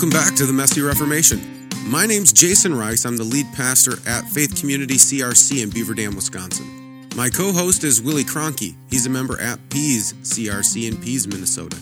Welcome 0.00 0.18
back 0.18 0.34
to 0.36 0.46
the 0.46 0.52
Messy 0.54 0.80
Reformation. 0.80 1.68
My 1.84 2.06
name's 2.06 2.32
Jason 2.32 2.74
Ruis. 2.74 3.04
I'm 3.04 3.18
the 3.18 3.22
lead 3.22 3.44
pastor 3.52 3.98
at 4.08 4.24
Faith 4.24 4.58
Community 4.58 4.94
CRC 4.94 5.62
in 5.62 5.68
Beaver 5.68 5.92
Dam, 5.92 6.16
Wisconsin. 6.16 7.06
My 7.14 7.28
co 7.28 7.52
host 7.52 7.84
is 7.84 8.00
Willie 8.00 8.24
Cronky. 8.24 8.76
He's 8.88 9.04
a 9.04 9.10
member 9.10 9.38
at 9.38 9.58
Pease 9.68 10.14
CRC 10.14 10.90
in 10.90 10.96
Pease, 10.96 11.28
Minnesota. 11.28 11.76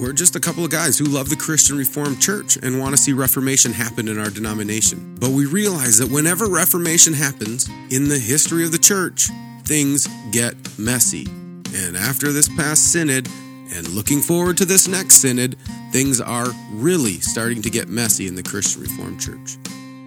We're 0.00 0.12
just 0.12 0.34
a 0.34 0.40
couple 0.40 0.64
of 0.64 0.72
guys 0.72 0.98
who 0.98 1.04
love 1.04 1.28
the 1.28 1.36
Christian 1.36 1.78
Reformed 1.78 2.20
Church 2.20 2.56
and 2.56 2.80
want 2.80 2.96
to 2.96 3.00
see 3.00 3.12
Reformation 3.12 3.72
happen 3.72 4.08
in 4.08 4.18
our 4.18 4.30
denomination. 4.30 5.16
But 5.20 5.30
we 5.30 5.46
realize 5.46 5.98
that 5.98 6.10
whenever 6.10 6.46
Reformation 6.46 7.12
happens 7.12 7.68
in 7.88 8.08
the 8.08 8.18
history 8.18 8.64
of 8.64 8.72
the 8.72 8.78
church, 8.78 9.28
things 9.62 10.08
get 10.32 10.56
messy. 10.76 11.26
And 11.72 11.96
after 11.96 12.32
this 12.32 12.48
past 12.48 12.90
synod, 12.90 13.28
and 13.72 13.88
looking 13.90 14.20
forward 14.20 14.56
to 14.58 14.64
this 14.64 14.86
next 14.88 15.16
synod, 15.16 15.56
things 15.94 16.20
are 16.20 16.48
really 16.72 17.20
starting 17.20 17.62
to 17.62 17.70
get 17.70 17.88
messy 17.88 18.26
in 18.26 18.34
the 18.34 18.42
Christian 18.42 18.82
Reformed 18.82 19.20
Church. 19.20 19.56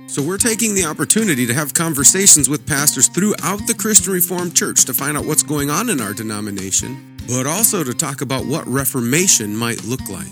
So, 0.08 0.22
we're 0.22 0.38
taking 0.38 0.76
the 0.76 0.84
opportunity 0.84 1.45
to 1.45 1.54
have 1.54 1.73
conversations 1.73 2.50
with 2.50 2.68
pastors 2.68 3.08
throughout 3.08 3.66
the 3.68 3.73
Christian 3.73 4.12
Reformed 4.12 4.54
Church 4.54 4.84
to 4.84 4.94
find 4.94 5.16
out 5.16 5.26
what's 5.26 5.44
going 5.44 5.70
on 5.70 5.88
in 5.90 6.02
our 6.02 6.14
denomination, 6.14 7.18
but 7.30 7.48
also 7.48 7.86
to 7.86 7.94
talk 7.94 8.20
about 8.20 8.45
what 8.45 8.68
Reformation 8.68 9.55
might 9.55 9.86
look 9.86 10.09
like. 10.09 10.28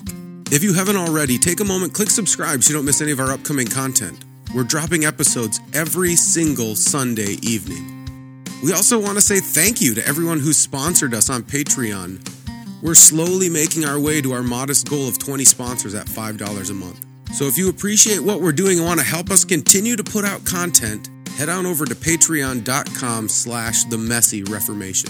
If 0.52 0.62
you 0.62 0.74
haven't 0.74 0.98
already, 0.98 1.38
take 1.38 1.62
a 1.62 1.66
moment, 1.66 1.94
click 1.94 2.10
subscribe 2.10 2.62
so 2.62 2.72
you 2.72 2.76
don't 2.76 2.86
miss 2.86 3.02
any 3.02 3.14
of 3.14 3.22
our 3.22 3.32
upcoming 3.32 3.68
content. 3.68 4.26
We're 4.54 4.64
dropping 4.64 5.06
episodes 5.06 5.62
every 5.74 6.18
single 6.18 6.76
Sunday 6.76 7.38
evening. 7.42 8.44
We 8.62 8.74
also 8.74 9.00
want 9.00 9.16
to 9.16 9.22
say 9.22 9.40
thank 9.40 9.82
you 9.82 9.96
to 9.96 10.06
everyone 10.06 10.40
who 10.40 10.52
sponsored 10.52 11.14
us 11.14 11.30
on 11.30 11.44
Patreon. 11.44 12.45
We're 12.86 12.94
slowly 12.94 13.50
making 13.50 13.84
our 13.84 14.00
way 14.00 14.22
to 14.22 14.32
our 14.34 14.44
modest 14.44 14.88
goal 14.88 15.08
of 15.08 15.18
20 15.18 15.44
sponsors 15.44 15.96
at 15.96 16.06
$5 16.06 16.70
a 16.70 16.74
month. 16.76 17.04
So 17.34 17.46
if 17.46 17.58
you 17.58 17.68
appreciate 17.68 18.20
what 18.20 18.42
we're 18.42 18.52
doing 18.52 18.78
and 18.78 18.86
want 18.86 19.00
to 19.00 19.06
help 19.06 19.32
us 19.32 19.44
continue 19.44 19.96
to 19.96 20.04
put 20.04 20.24
out 20.24 20.46
content, 20.46 21.10
head 21.36 21.50
on 21.50 21.66
over 21.66 21.86
to 21.86 21.96
patreon.com 21.96 23.28
slash 23.28 23.86
the 23.86 23.98
messy 23.98 24.44
reformation. 24.44 25.10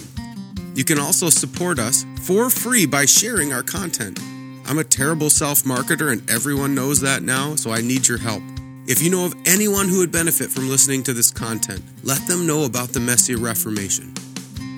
You 0.74 0.86
can 0.86 0.98
also 0.98 1.30
support 1.30 1.78
us 1.78 2.06
for 2.22 2.50
free 2.50 2.86
by 2.86 3.06
sharing 3.06 3.52
our 3.52 3.62
content. 3.62 4.22
I'm 4.66 4.80
a 4.80 4.86
terrible 4.86 5.30
self-marketer 5.30 6.14
and 6.14 6.30
everyone 6.30 6.76
knows 6.76 7.02
that 7.02 7.24
now, 7.24 7.56
so 7.56 7.72
I 7.72 7.82
need 7.82 8.08
your 8.08 8.20
help. 8.20 8.42
If 8.88 9.04
you 9.04 9.10
know 9.10 9.26
of 9.26 9.36
anyone 9.46 9.90
who 9.90 9.98
would 9.98 10.14
benefit 10.14 10.50
from 10.50 10.70
listening 10.70 11.04
to 11.04 11.14
this 11.14 11.30
content, 11.30 11.84
let 12.06 12.26
them 12.26 12.48
know 12.48 12.64
about 12.64 12.94
the 12.94 13.02
Messy 13.02 13.36
Reformation. 13.36 14.15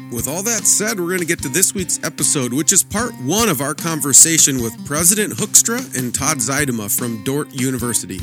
With 0.09 0.29
all 0.29 0.41
that 0.43 0.65
said, 0.65 1.01
we're 1.01 1.07
going 1.07 1.19
to 1.19 1.25
get 1.25 1.41
to 1.41 1.49
this 1.49 1.75
week's 1.75 2.01
episode, 2.01 2.53
which 2.53 2.71
is 2.71 2.81
part 2.81 3.11
one 3.23 3.49
of 3.49 3.59
our 3.59 3.73
conversation 3.73 4.61
with 4.61 4.73
President 4.85 5.33
Hoekstra 5.33 5.97
and 5.99 6.15
Todd 6.15 6.37
Zuidema 6.37 6.89
from 6.89 7.25
Dordt 7.25 7.53
University. 7.53 8.19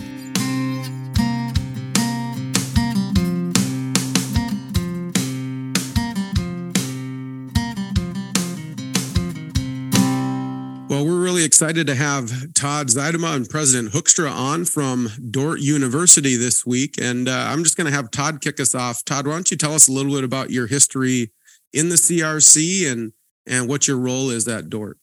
Well, 10.89 11.05
we're 11.05 11.23
really 11.23 11.45
excited 11.45 11.87
to 11.89 11.95
have 11.95 12.55
Todd 12.55 12.89
Zuidema 12.89 13.37
and 13.37 13.47
President 13.47 13.93
Hoekstra 13.93 14.33
on 14.33 14.65
from 14.65 15.11
Dordt 15.31 15.61
University 15.61 16.37
this 16.37 16.65
week. 16.65 16.95
And 16.99 17.29
uh, 17.29 17.49
I'm 17.51 17.63
just 17.63 17.77
going 17.77 17.91
to 17.91 17.93
have 17.93 18.11
Todd 18.11 18.41
kick 18.41 18.59
us 18.59 18.75
off. 18.75 19.05
Todd, 19.05 19.27
why 19.27 19.35
don't 19.35 19.51
you 19.51 19.59
tell 19.59 19.75
us 19.75 19.87
a 19.87 19.93
little 19.93 20.15
bit 20.15 20.25
about 20.25 20.51
your 20.51 20.67
history 20.67 21.31
in 21.75 21.89
the 21.89 21.97
CRC 21.97 22.91
and, 22.91 23.13
and 23.47 23.69
what 23.69 23.87
your 23.87 23.99
role 23.99 24.31
is 24.31 24.49
at 24.49 24.71
Dordt. 24.71 24.97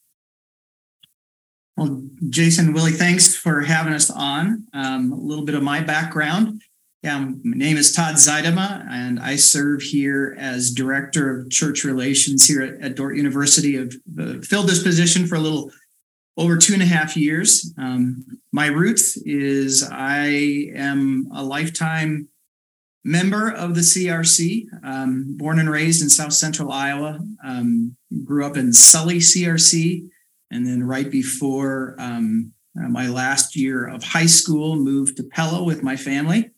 Well, 1.78 2.04
Jason, 2.30 2.74
Willie, 2.74 2.92
thanks 2.92 3.36
for 3.36 3.62
having 3.62 3.94
us 3.94 4.10
on. 4.10 4.66
Um, 4.74 5.12
a 5.12 5.16
little 5.16 5.46
bit 5.46 5.56
of 5.56 5.64
my 5.64 5.82
background. 5.82 6.62
Yeah, 7.04 7.20
my 7.20 7.58
name 7.58 7.78
is 7.78 7.94
Todd 7.94 8.16
Zuidema, 8.16 8.86
and 8.90 9.20
I 9.20 9.36
serve 9.36 9.82
here 9.82 10.36
as 10.40 10.72
Director 10.72 11.40
of 11.40 11.50
Church 11.50 11.84
Relations 11.84 12.48
here 12.48 12.62
at, 12.62 12.82
at 12.82 12.96
Dordt 12.96 13.18
University. 13.18 13.80
I've 13.80 13.96
uh, 14.20 14.40
filled 14.42 14.68
this 14.68 14.84
position 14.84 15.26
for 15.26 15.36
a 15.36 15.40
little 15.40 15.72
over 16.38 16.58
two 16.58 16.74
and 16.74 16.84
a 16.84 16.86
half 16.86 17.18
years. 17.18 17.74
Um, 17.78 18.24
my 18.52 18.68
roots 18.68 19.18
is 19.18 19.88
I 19.92 20.70
am 20.76 21.28
a 21.34 21.44
lifetime 21.44 22.28
member 23.04 23.50
of 23.50 23.76
the 23.76 23.82
CRC, 23.82 24.66
um, 24.84 25.36
born 25.38 25.60
and 25.60 25.70
raised 25.70 26.02
in 26.02 26.10
South 26.10 26.34
Central 26.34 26.72
Iowa. 26.72 27.20
Um, 27.44 27.96
grew 28.24 28.46
up 28.46 28.58
in 28.58 28.74
Sully 28.74 29.18
CRC, 29.18 30.08
and 30.52 30.66
then 30.66 30.84
right 30.84 31.10
before 31.10 31.96
um, 32.00 32.52
uh, 32.80 32.88
my 32.88 33.08
last 33.08 33.56
year 33.56 33.88
of 33.88 34.04
high 34.04 34.26
school, 34.26 34.76
moved 34.76 35.18
to 35.18 35.24
Pella 35.24 35.64
with 35.64 35.84
my 35.84 35.96
family. 35.96 36.52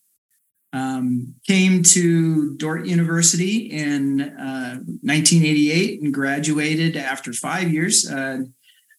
Um, 0.73 1.35
came 1.47 1.83
to 1.83 2.55
Dordt 2.55 2.87
University 2.87 3.69
in 3.71 4.21
uh, 4.21 4.79
1988 5.01 6.01
and 6.01 6.13
graduated 6.13 6.97
after 6.97 7.31
five 7.31 7.71
years. 7.71 8.09
Uh, 8.09 8.39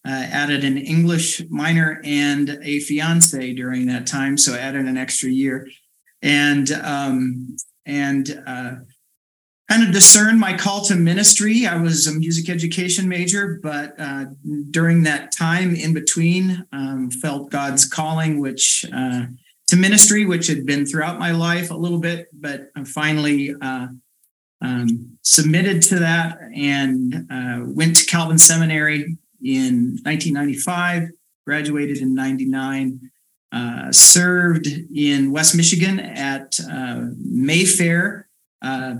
uh, 0.07 0.11
added 0.11 0.65
an 0.65 0.77
English 0.77 1.43
minor 1.49 2.01
and 2.05 2.59
a 2.63 2.79
fiance 2.81 3.55
during 3.55 3.87
that 3.87 4.07
time, 4.07 4.37
so 4.37 4.55
added 4.55 4.85
an 4.85 4.99
extra 4.99 5.31
year, 5.31 5.67
and 6.25 6.73
um, 6.83 7.57
and 7.87 8.43
uh, 8.47 8.77
kind 9.71 9.83
of 9.87 9.93
discern 9.93 10.39
my 10.39 10.57
call 10.57 10.83
to 10.87 10.97
ministry. 10.97 11.67
I 11.67 11.77
was 11.77 12.07
a 12.07 12.15
music 12.15 12.49
education 12.49 13.09
major, 13.09 13.61
but 13.63 13.95
uh, 13.99 14.27
during 14.71 15.05
that 15.05 15.33
time 15.33 15.77
in 15.77 15.95
between, 15.95 16.67
um, 16.73 17.11
felt 17.11 17.51
God's 17.51 17.87
calling, 17.87 18.41
which 18.41 18.85
uh, 18.93 19.27
to 19.69 19.77
ministry, 19.77 20.25
which 20.25 20.47
had 20.47 20.67
been 20.67 20.87
throughout 20.87 21.19
my 21.19 21.31
life 21.31 21.71
a 21.71 21.77
little 21.77 22.01
bit, 22.01 22.29
but 22.33 22.69
I 22.75 22.85
finally 22.85 23.55
uh, 23.61 23.89
um, 24.61 25.19
submitted 25.23 25.83
to 25.83 25.99
that 26.01 26.39
and 26.55 27.27
uh, 27.31 27.61
went 27.67 27.97
to 27.97 28.07
Calvin 28.07 28.39
Seminary 28.39 29.17
in 29.43 29.99
1995, 30.05 31.09
graduated 31.47 31.99
in 31.99 32.15
99, 32.15 33.11
uh, 33.55 33.93
served 33.93 34.67
in 34.67 35.31
West 35.31 35.57
Michigan 35.57 36.01
at 36.01 36.59
uh, 36.69 37.03
Mayfair 37.19 38.29
uh, 38.63 38.97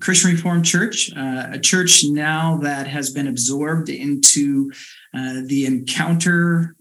Christian 0.00 0.32
Reformed 0.32 0.64
Church, 0.64 1.12
uh, 1.16 1.50
a 1.52 1.58
church 1.60 2.02
now 2.04 2.56
that 2.62 2.88
has 2.88 3.10
been 3.10 3.28
absorbed 3.28 3.88
into 3.88 4.72
uh, 5.14 5.42
the 5.44 5.64
Encounter 5.66 6.74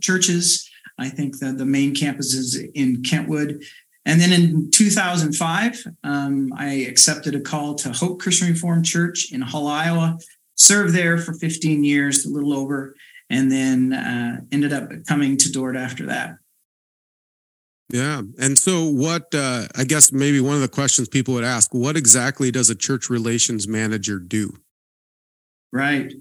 churches. 0.00 0.66
I 0.98 1.10
think 1.10 1.38
that 1.40 1.58
the 1.58 1.66
main 1.66 1.94
campus 1.94 2.32
is 2.32 2.56
in 2.74 3.02
Kentwood. 3.02 3.62
And 4.06 4.18
then 4.18 4.32
in 4.32 4.70
2005, 4.70 5.84
um, 6.04 6.52
I 6.56 6.86
accepted 6.88 7.34
a 7.34 7.40
call 7.40 7.74
to 7.76 7.92
Hope 7.92 8.20
Christian 8.20 8.48
Reformed 8.48 8.86
Church 8.86 9.30
in 9.30 9.42
Hull, 9.42 9.66
Iowa, 9.66 10.18
served 10.54 10.94
there 10.94 11.18
for 11.18 11.34
15 11.34 11.84
years, 11.84 12.24
a 12.24 12.30
little 12.30 12.54
over, 12.54 12.94
and 13.30 13.50
then 13.50 13.92
uh, 13.92 14.40
ended 14.52 14.72
up 14.72 14.90
coming 15.06 15.36
to 15.38 15.52
Dordt 15.52 15.76
after 15.76 16.06
that. 16.06 16.36
Yeah. 17.92 18.22
And 18.38 18.58
so, 18.58 18.88
what 18.88 19.34
uh, 19.34 19.66
I 19.76 19.84
guess 19.84 20.12
maybe 20.12 20.40
one 20.40 20.54
of 20.54 20.60
the 20.60 20.68
questions 20.68 21.08
people 21.08 21.34
would 21.34 21.44
ask 21.44 21.72
what 21.72 21.96
exactly 21.96 22.50
does 22.50 22.70
a 22.70 22.74
church 22.74 23.08
relations 23.08 23.66
manager 23.66 24.18
do? 24.18 24.58
Right. 25.72 26.12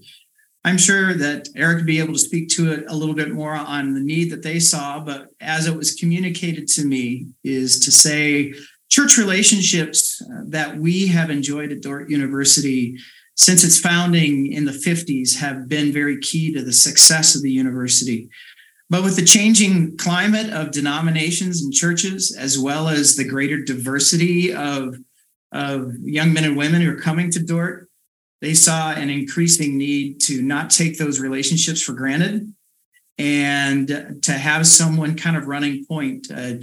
I'm 0.65 0.77
sure 0.77 1.13
that 1.13 1.47
Erik 1.55 1.77
would 1.77 1.85
be 1.85 1.99
able 1.99 2.13
to 2.13 2.19
speak 2.19 2.49
to 2.49 2.71
it 2.71 2.85
a 2.89 2.95
little 2.95 3.15
bit 3.15 3.31
more 3.31 3.53
on 3.53 3.93
the 3.93 4.01
need 4.01 4.31
that 4.31 4.43
they 4.43 4.59
saw, 4.59 4.99
but 4.99 5.29
as 5.39 5.67
it 5.67 5.75
was 5.75 5.95
communicated 5.95 6.67
to 6.69 6.85
me, 6.85 7.27
is 7.43 7.79
to 7.79 7.91
say 7.91 8.53
church 8.89 9.17
relationships 9.17 10.21
uh, 10.21 10.41
that 10.47 10.77
we 10.77 11.07
have 11.07 11.29
enjoyed 11.29 11.71
at 11.71 11.81
Dordt 11.81 12.09
University 12.09 12.97
since 13.39 13.63
its 13.63 13.79
founding 13.79 14.51
in 14.51 14.65
the 14.65 14.73
50s 14.73 15.37
have 15.37 15.69
been 15.69 15.93
very 15.93 16.19
key 16.19 16.53
to 16.53 16.61
the 16.61 16.73
success 16.73 17.35
of 17.35 17.41
the 17.41 17.49
university. 17.49 18.29
But 18.89 19.01
with 19.01 19.15
the 19.15 19.23
changing 19.23 19.95
climate 19.95 20.51
of 20.51 20.71
denominations 20.71 21.61
and 21.61 21.71
churches, 21.71 22.35
as 22.37 22.59
well 22.59 22.89
as 22.89 23.15
the 23.15 23.23
greater 23.23 23.63
diversity 23.63 24.53
of, 24.53 24.97
of 25.53 25.93
young 26.01 26.33
men 26.33 26.43
and 26.43 26.57
women 26.57 26.81
who 26.81 26.91
are 26.91 26.99
coming 26.99 27.31
to 27.31 27.41
Dordt, 27.41 27.87
they 28.41 28.53
saw 28.53 28.91
an 28.91 29.09
increasing 29.09 29.77
need 29.77 30.19
to 30.23 30.41
not 30.41 30.69
take 30.69 30.97
those 30.97 31.21
relationships 31.21 31.81
for 31.81 31.93
granted 31.93 32.53
and 33.17 34.19
to 34.21 34.33
have 34.33 34.67
someone 34.67 35.15
kind 35.15 35.37
of 35.37 35.47
running 35.47 35.85
point. 35.85 36.27
Uh, 36.29 36.55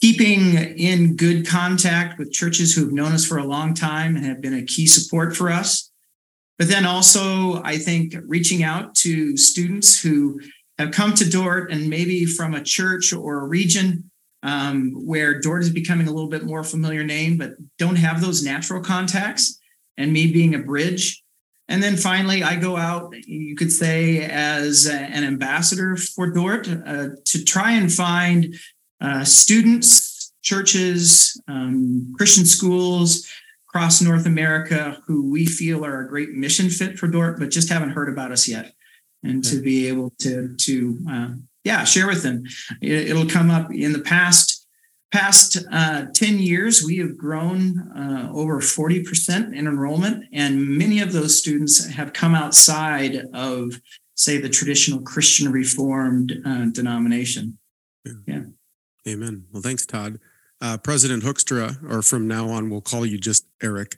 keeping 0.00 0.54
in 0.78 1.16
good 1.16 1.48
contact 1.48 2.16
with 2.16 2.32
churches 2.32 2.76
who 2.76 2.84
have 2.84 2.92
known 2.92 3.10
us 3.10 3.24
for 3.24 3.38
a 3.38 3.44
long 3.44 3.74
time 3.74 4.14
and 4.14 4.24
have 4.24 4.40
been 4.40 4.54
a 4.54 4.64
key 4.64 4.86
support 4.86 5.36
for 5.36 5.50
us 5.50 5.91
but 6.62 6.68
then 6.68 6.86
also, 6.86 7.60
I 7.64 7.76
think 7.76 8.14
reaching 8.28 8.62
out 8.62 8.94
to 8.98 9.36
students 9.36 10.00
who 10.00 10.40
have 10.78 10.92
come 10.92 11.12
to 11.14 11.28
Dordt 11.28 11.72
and 11.72 11.90
maybe 11.90 12.24
from 12.24 12.54
a 12.54 12.62
church 12.62 13.12
or 13.12 13.40
a 13.40 13.48
region 13.48 14.08
um, 14.44 14.92
where 15.04 15.40
Dordt 15.40 15.62
is 15.62 15.70
becoming 15.70 16.06
a 16.06 16.12
little 16.12 16.30
bit 16.30 16.44
more 16.44 16.62
familiar 16.62 17.02
name, 17.02 17.36
but 17.36 17.54
don't 17.78 17.96
have 17.96 18.20
those 18.20 18.44
natural 18.44 18.80
contacts, 18.80 19.58
and 19.96 20.12
me 20.12 20.32
being 20.32 20.54
a 20.54 20.60
bridge. 20.60 21.24
and 21.66 21.82
then 21.82 21.96
finally, 21.96 22.44
I 22.44 22.54
go 22.54 22.76
out, 22.76 23.12
you 23.26 23.56
could 23.56 23.72
say, 23.72 24.20
as 24.20 24.86
an 24.86 25.24
ambassador 25.24 25.96
for 25.96 26.30
Dordt 26.30 26.68
uh, 26.68 27.08
to 27.24 27.44
try 27.44 27.72
and 27.72 27.92
find 27.92 28.54
uh, 29.00 29.24
students, 29.24 30.32
churches, 30.42 31.42
um, 31.48 32.14
Christian 32.16 32.46
schools 32.46 33.28
across 33.72 34.02
North 34.02 34.26
America 34.26 35.02
who 35.06 35.30
we 35.30 35.46
feel 35.46 35.84
are 35.84 36.00
a 36.00 36.08
great 36.08 36.30
mission 36.30 36.68
fit 36.68 36.98
for 36.98 37.06
Dordt, 37.06 37.38
but 37.38 37.50
just 37.50 37.70
haven't 37.70 37.90
heard 37.90 38.10
about 38.10 38.30
us 38.30 38.46
yet. 38.46 38.74
And 39.22 39.42
to 39.44 39.62
be 39.62 39.88
able 39.88 40.12
to, 40.20 40.54
to 40.56 40.98
uh, 41.10 41.28
yeah, 41.64 41.84
share 41.84 42.06
with 42.06 42.22
them. 42.22 42.42
It, 42.82 43.14
will 43.14 43.28
come 43.28 43.50
up 43.50 43.70
in 43.72 43.92
the 43.92 44.00
past 44.00 44.66
past 45.12 45.58
uh, 45.70 46.06
10 46.14 46.38
years, 46.38 46.82
we 46.82 46.96
have 46.96 47.16
grown 47.18 47.78
uh, 47.94 48.30
over 48.32 48.60
40% 48.60 49.54
in 49.54 49.66
enrollment, 49.66 50.24
and 50.32 50.66
many 50.66 51.00
of 51.00 51.12
those 51.12 51.38
students 51.38 51.86
have 51.86 52.14
come 52.14 52.34
outside 52.34 53.26
of, 53.34 53.78
say, 54.14 54.38
the 54.38 54.48
traditional 54.48 55.02
Christian 55.02 55.52
Reformed 55.52 56.40
uh, 56.46 56.64
denomination. 56.72 57.58
Yeah. 58.06 58.12
yeah. 58.26 58.42
Amen. 59.06 59.44
Well, 59.52 59.62
thanks, 59.62 59.84
Todd. 59.84 60.18
Uh, 60.62 60.78
President 60.78 61.24
Hoekstra, 61.24 61.76
or 61.90 62.02
from 62.02 62.28
now 62.28 62.48
on, 62.48 62.70
we'll 62.70 62.80
call 62.80 63.04
you 63.04 63.18
just 63.18 63.46
Erik. 63.60 63.96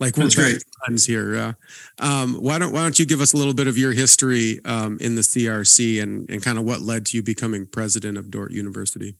Like 0.00 0.16
we're 0.16 0.28
great 0.30 0.64
friends 0.84 1.06
here. 1.06 1.56
Um, 1.98 2.34
why 2.34 2.58
don't 2.58 2.72
Why 2.72 2.82
don't 2.82 2.98
you 2.98 3.06
give 3.06 3.20
us 3.20 3.32
a 3.32 3.36
little 3.36 3.54
bit 3.54 3.68
of 3.68 3.78
your 3.78 3.92
history 3.92 4.60
um, 4.64 4.98
in 5.00 5.14
the 5.14 5.22
CRC 5.22 6.02
and 6.02 6.28
and 6.28 6.42
kind 6.42 6.58
of 6.58 6.64
what 6.64 6.80
led 6.80 7.06
to 7.06 7.16
you 7.16 7.22
becoming 7.22 7.64
president 7.64 8.18
of 8.18 8.30
Dordt 8.30 8.50
University? 8.50 9.14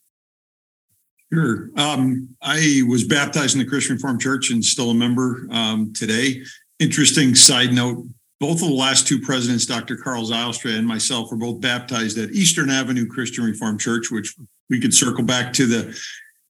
Sure. 1.32 1.70
Um, 1.76 2.31
I 2.42 2.82
was 2.88 3.04
baptized 3.04 3.54
in 3.54 3.60
the 3.60 3.69
Christian 3.69 3.94
Reformed 3.94 4.20
Church 4.20 4.50
and 4.50 4.64
still 4.64 4.90
a 4.90 4.94
member 4.94 5.46
um, 5.52 5.92
today. 5.92 6.42
Interesting 6.81 7.37
side 7.37 7.72
note 7.72 8.04
both 8.40 8.62
of 8.62 8.69
the 8.69 8.75
last 8.75 9.06
two 9.06 9.20
presidents, 9.20 9.66
Dr. 9.66 9.98
Carl 9.98 10.25
Zylstra 10.25 10.76
and 10.76 10.87
myself, 10.87 11.31
were 11.31 11.37
both 11.37 11.60
baptized 11.60 12.16
at 12.16 12.31
Eastern 12.31 12.70
Avenue 12.70 13.06
Christian 13.06 13.44
Reformed 13.44 13.81
Church, 13.81 14.10
which 14.10 14.34
we 14.70 14.81
could 14.81 14.94
circle 14.94 15.25
back 15.25 15.52
to 15.52 15.66
the 15.66 16.00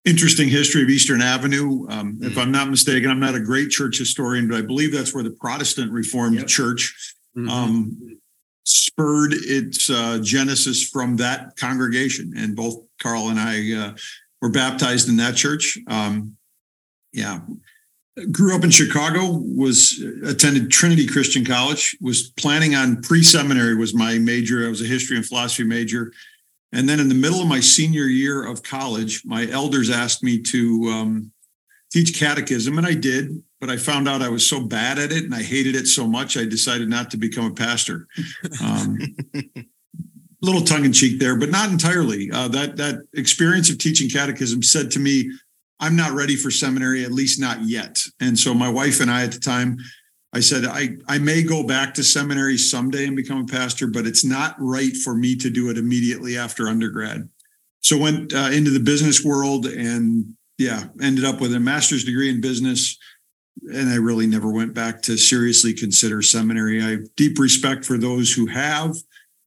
interesting 0.04 0.48
history 0.48 0.82
of 0.82 0.88
Eastern 0.88 1.20
Avenue. 1.20 1.86
Um, 1.88 2.14
mm-hmm. 2.14 2.24
If 2.24 2.38
I'm 2.38 2.50
not 2.50 2.70
mistaken, 2.70 3.10
I'm 3.10 3.20
not 3.20 3.34
a 3.34 3.40
great 3.40 3.70
church 3.70 3.98
historian, 3.98 4.48
but 4.48 4.56
I 4.56 4.62
believe 4.62 4.92
that's 4.92 5.14
where 5.14 5.24
the 5.24 5.30
Protestant 5.30 5.92
Reformed 5.92 6.38
yep. 6.38 6.46
Church 6.46 7.14
mm-hmm. 7.36 7.48
um, 7.48 8.18
spurred 8.64 9.32
its 9.34 9.90
uh, 9.90 10.20
genesis 10.22 10.88
from 10.88 11.16
that 11.16 11.56
congregation. 11.56 12.32
And 12.36 12.56
both 12.56 12.82
Carl 13.00 13.28
and 13.28 13.38
I 13.38 13.72
uh, 13.74 13.94
were 14.40 14.50
baptized 14.50 15.08
in 15.08 15.16
that 15.16 15.36
church. 15.36 15.78
Um, 15.86 16.36
yeah. 17.12 17.40
Grew 18.32 18.54
up 18.54 18.64
in 18.64 18.70
Chicago, 18.70 19.40
was 19.56 20.02
attended 20.26 20.70
Trinity 20.70 21.06
Christian 21.06 21.44
College, 21.44 21.96
was 22.00 22.30
planning 22.36 22.74
on 22.74 23.00
pre-seminary 23.00 23.76
was 23.76 23.94
my 23.94 24.18
major. 24.18 24.66
I 24.66 24.68
was 24.68 24.82
a 24.82 24.86
history 24.86 25.16
and 25.16 25.24
philosophy 25.24 25.64
major. 25.64 26.12
And 26.72 26.88
then 26.88 27.00
in 27.00 27.08
the 27.08 27.14
middle 27.14 27.40
of 27.40 27.48
my 27.48 27.60
senior 27.60 28.04
year 28.04 28.46
of 28.46 28.62
college, 28.62 29.22
my 29.24 29.48
elders 29.50 29.90
asked 29.90 30.22
me 30.22 30.40
to 30.42 30.86
um, 30.86 31.32
teach 31.90 32.18
catechism, 32.18 32.78
and 32.78 32.86
I 32.86 32.94
did. 32.94 33.42
But 33.60 33.70
I 33.70 33.76
found 33.76 34.08
out 34.08 34.22
I 34.22 34.28
was 34.28 34.48
so 34.48 34.60
bad 34.60 34.98
at 34.98 35.12
it 35.12 35.24
and 35.24 35.34
I 35.34 35.42
hated 35.42 35.76
it 35.76 35.86
so 35.86 36.06
much, 36.06 36.38
I 36.38 36.46
decided 36.46 36.88
not 36.88 37.10
to 37.10 37.18
become 37.18 37.44
a 37.44 37.54
pastor. 37.54 38.06
Um, 38.64 38.98
little 40.42 40.62
tongue 40.62 40.84
in 40.84 40.92
cheek 40.92 41.20
there, 41.20 41.36
but 41.36 41.50
not 41.50 41.70
entirely. 41.70 42.30
Uh, 42.32 42.48
that 42.48 42.76
that 42.76 43.02
experience 43.14 43.70
of 43.70 43.78
teaching 43.78 44.08
catechism 44.08 44.62
said 44.62 44.90
to 44.92 44.98
me, 44.98 45.30
"I'm 45.78 45.96
not 45.96 46.12
ready 46.12 46.36
for 46.36 46.50
seminary, 46.50 47.04
at 47.04 47.12
least 47.12 47.38
not 47.38 47.62
yet." 47.68 48.02
And 48.20 48.38
so 48.38 48.54
my 48.54 48.68
wife 48.68 49.00
and 49.00 49.10
I 49.10 49.24
at 49.24 49.32
the 49.32 49.40
time, 49.40 49.76
I 50.32 50.40
said, 50.40 50.64
"I 50.64 50.96
I 51.08 51.18
may 51.18 51.42
go 51.42 51.62
back 51.62 51.94
to 51.94 52.04
seminary 52.04 52.56
someday 52.56 53.06
and 53.06 53.16
become 53.16 53.42
a 53.42 53.46
pastor, 53.46 53.86
but 53.86 54.06
it's 54.06 54.24
not 54.24 54.54
right 54.58 54.96
for 54.96 55.14
me 55.14 55.36
to 55.36 55.50
do 55.50 55.70
it 55.70 55.78
immediately 55.78 56.36
after 56.36 56.68
undergrad." 56.68 57.28
So 57.80 57.96
went 57.96 58.32
uh, 58.34 58.50
into 58.52 58.70
the 58.70 58.80
business 58.80 59.24
world 59.24 59.66
and 59.66 60.34
yeah, 60.58 60.84
ended 61.00 61.24
up 61.24 61.40
with 61.40 61.54
a 61.54 61.60
master's 61.60 62.04
degree 62.04 62.28
in 62.28 62.40
business. 62.40 62.98
And 63.72 63.88
I 63.88 63.96
really 63.96 64.26
never 64.26 64.52
went 64.52 64.74
back 64.74 65.02
to 65.02 65.16
seriously 65.16 65.72
consider 65.72 66.22
seminary. 66.22 66.82
I 66.82 66.90
have 66.90 67.14
deep 67.16 67.38
respect 67.38 67.84
for 67.84 67.98
those 67.98 68.32
who 68.32 68.46
have 68.46 68.94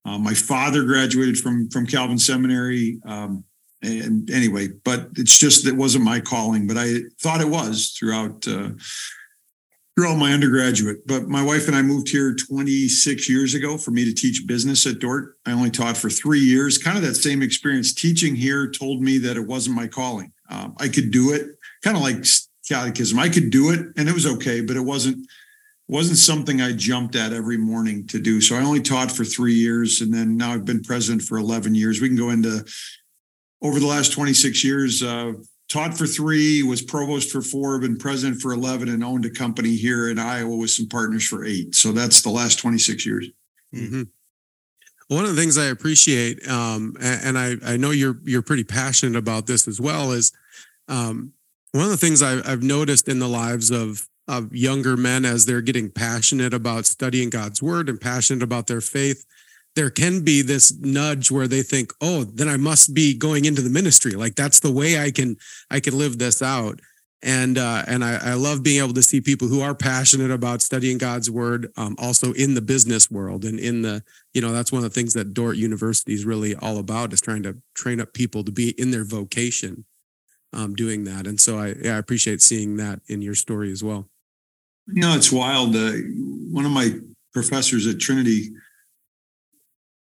uh, 0.06 0.18
my 0.18 0.34
father 0.34 0.84
graduated 0.84 1.38
from 1.38 1.70
from 1.70 1.86
Calvin 1.86 2.20
Seminary, 2.20 3.00
um, 3.06 3.44
and 3.82 4.30
anyway, 4.30 4.68
but 4.84 5.10
it's 5.16 5.38
just 5.38 5.66
it 5.66 5.76
wasn't 5.76 6.04
my 6.04 6.20
calling, 6.20 6.68
but 6.68 6.78
I 6.78 7.00
thought 7.22 7.42
it 7.42 7.48
was 7.48 7.96
throughout 7.98 8.46
uh, 8.48 8.72
throughout 9.96 10.18
my 10.18 10.34
undergraduate. 10.34 11.06
But 11.06 11.28
my 11.28 11.44
wife 11.44 11.68
and 11.68 11.76
I 11.76 11.82
moved 11.82 12.10
here 12.10 12.36
26 12.36 13.30
years 13.30 13.54
ago 13.54 13.78
for 13.78 13.92
me 13.92 14.06
to 14.06 14.14
teach 14.14 14.48
business 14.48 14.88
at 14.88 15.00
Dordt. 15.00 15.38
I 15.46 15.52
only 15.52 15.70
taught 15.70 15.98
for 15.98 16.10
three 16.10 16.40
years. 16.40 16.78
Kind 16.78 16.98
of 16.98 17.04
that 17.04 17.16
same 17.16 17.42
experience. 17.42 17.94
Teaching 17.94 18.36
here 18.36 18.70
told 18.70 19.02
me 19.02 19.18
that 19.20 19.38
it 19.38 19.46
wasn't 19.46 19.76
my 19.76 19.88
calling. 19.88 20.32
Um, 20.50 20.76
I 20.80 20.88
could 20.88 21.12
do 21.12 21.34
it, 21.34 21.58
kind 21.84 21.96
of 21.96 22.04
like 22.04 22.26
catechism. 22.68 23.20
I 23.20 23.30
could 23.30 23.50
do 23.50 23.72
it, 23.72 23.80
and 23.98 24.10
it 24.10 24.14
was 24.14 24.26
okay, 24.26 24.62
but 24.62 24.76
it 24.76 24.82
wasn't 24.82 25.28
wasn't 25.90 26.18
something 26.18 26.62
I 26.62 26.72
jumped 26.72 27.16
at 27.16 27.34
every 27.34 27.58
morning 27.58 28.08
to 28.08 28.20
do. 28.20 28.40
So 28.40 28.56
I 28.56 28.64
only 28.64 28.82
taught 28.82 29.12
for 29.12 29.26
three 29.26 29.54
years, 29.54 30.00
and 30.00 30.14
then 30.14 30.38
now 30.38 30.54
I've 30.54 30.66
been 30.66 30.82
president 30.82 31.24
for 31.24 31.38
11 31.38 31.76
years. 31.76 32.00
We 32.00 32.08
can 32.08 32.18
go 32.18 32.30
into 32.30 32.66
over 33.62 33.80
the 33.80 33.86
last 33.86 34.14
26 34.14 34.64
years. 34.64 35.04
Uh, 35.04 35.34
taught 35.74 35.98
for 35.98 36.06
three, 36.06 36.62
was 36.62 36.84
provost 36.84 37.32
for 37.32 37.42
four, 37.42 37.80
been 37.80 37.98
president 37.98 38.40
for 38.40 38.54
11, 38.54 38.90
and 38.90 39.04
owned 39.04 39.26
a 39.26 39.30
company 39.30 39.76
here 39.76 40.10
in 40.10 40.20
Iowa 40.20 40.56
with 40.56 40.70
some 40.70 40.88
partners 40.88 41.26
for 41.28 41.44
eight. 41.44 41.74
So 41.74 41.92
that's 41.92 42.22
the 42.22 42.30
last 42.30 42.60
26 42.60 43.06
years. 43.06 43.30
Mm-hmm. 43.74 44.04
One 45.08 45.26
of 45.26 45.36
the 45.36 45.42
things 45.42 45.58
I 45.58 45.66
appreciate, 45.66 46.48
um, 46.48 46.96
and 47.02 47.38
I, 47.38 47.56
I 47.66 47.78
know 47.78 47.90
you're 47.90 48.20
you're 48.24 48.42
pretty 48.42 48.64
passionate 48.64 49.18
about 49.18 49.48
this 49.48 49.68
as 49.68 49.82
well, 49.82 50.12
is 50.12 50.32
um, 50.88 51.34
one 51.72 51.86
of 51.86 51.92
the 51.92 51.98
things 51.98 52.22
I, 52.22 52.40
I've 52.50 52.64
noticed 52.64 53.10
in 53.10 53.20
the 53.20 53.28
lives 53.28 53.72
of 53.72 54.08
of 54.28 54.56
younger 54.56 54.96
men 54.96 55.26
as 55.26 55.46
they're 55.46 55.62
getting 55.62 55.90
passionate 55.90 56.54
about 56.54 56.86
studying 56.86 57.30
God's 57.30 57.62
word 57.62 57.90
and 57.90 58.00
passionate 58.00 58.44
about 58.44 58.68
their 58.68 58.80
faith, 58.80 59.26
there 59.76 59.90
can 59.90 60.24
be 60.24 60.42
this 60.42 60.76
nudge 60.80 61.32
where 61.32 61.48
they 61.48 61.64
think, 61.64 61.94
"Oh, 62.02 62.24
then 62.24 62.48
I 62.48 62.58
must 62.58 62.94
be 62.94 63.14
going 63.14 63.46
into 63.46 63.62
the 63.62 63.70
ministry. 63.70 64.12
Like 64.12 64.36
that's 64.36 64.60
the 64.60 64.72
way 64.72 65.00
I 65.00 65.12
can 65.12 65.38
I 65.70 65.80
can 65.80 65.98
live 65.98 66.20
this 66.20 66.42
out." 66.42 66.80
And 67.22 67.58
uh, 67.58 67.84
and 67.88 68.04
I, 68.04 68.32
I 68.32 68.34
love 68.34 68.64
being 68.64 68.84
able 68.84 68.94
to 68.94 69.02
see 69.04 69.22
people 69.22 69.48
who 69.48 69.62
are 69.62 69.74
passionate 69.74 70.30
about 70.30 70.62
studying 70.62 70.98
God's 70.98 71.32
word, 71.32 71.72
um, 71.78 71.96
also 71.98 72.34
in 72.34 72.54
the 72.54 72.62
business 72.62 73.10
world 73.10 73.46
and 73.46 73.60
in 73.60 73.82
the 73.82 74.04
you 74.34 74.42
know 74.42 74.52
that's 74.52 74.72
one 74.72 74.84
of 74.84 74.92
the 74.92 74.94
things 74.94 75.14
that 75.14 75.34
Dordt 75.34 75.58
University 75.58 76.14
is 76.14 76.26
really 76.26 76.56
all 76.56 76.78
about 76.78 77.14
is 77.14 77.22
trying 77.22 77.44
to 77.44 77.58
train 77.76 78.00
up 78.02 78.14
people 78.14 78.44
to 78.44 78.52
be 78.52 78.72
in 78.80 78.92
their 78.92 79.06
vocation, 79.06 79.86
um, 80.52 80.76
doing 80.76 81.06
that. 81.06 81.26
And 81.26 81.40
so 81.40 81.58
I 81.58 81.76
yeah, 81.82 81.96
I 81.96 81.98
appreciate 81.98 82.42
seeing 82.42 82.78
that 82.78 83.00
in 83.08 83.22
your 83.22 83.36
story 83.36 83.72
as 83.72 83.84
well. 83.84 84.10
You 84.88 85.02
know, 85.02 85.16
it's 85.16 85.32
wild. 85.32 85.76
Uh, 85.76 85.94
one 86.52 86.66
of 86.66 86.72
my 86.72 86.92
professors 87.34 87.88
at 87.88 88.00
Trinity 88.00 88.52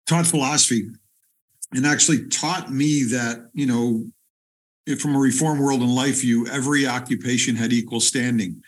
taught 0.08 0.28
philosophy 0.28 0.90
and 1.74 1.86
actually 1.86 2.28
taught 2.28 2.72
me 2.72 3.04
that, 3.04 3.50
you 3.54 3.66
know, 3.66 4.06
from 5.00 5.16
a 5.16 5.20
reform 5.20 5.60
world 5.60 5.82
and 5.82 5.96
life 5.96 6.22
view, 6.22 6.48
every 6.48 6.86
occupation 6.86 7.56
had 7.56 7.72
equal 7.72 8.00
standing. 8.00 8.62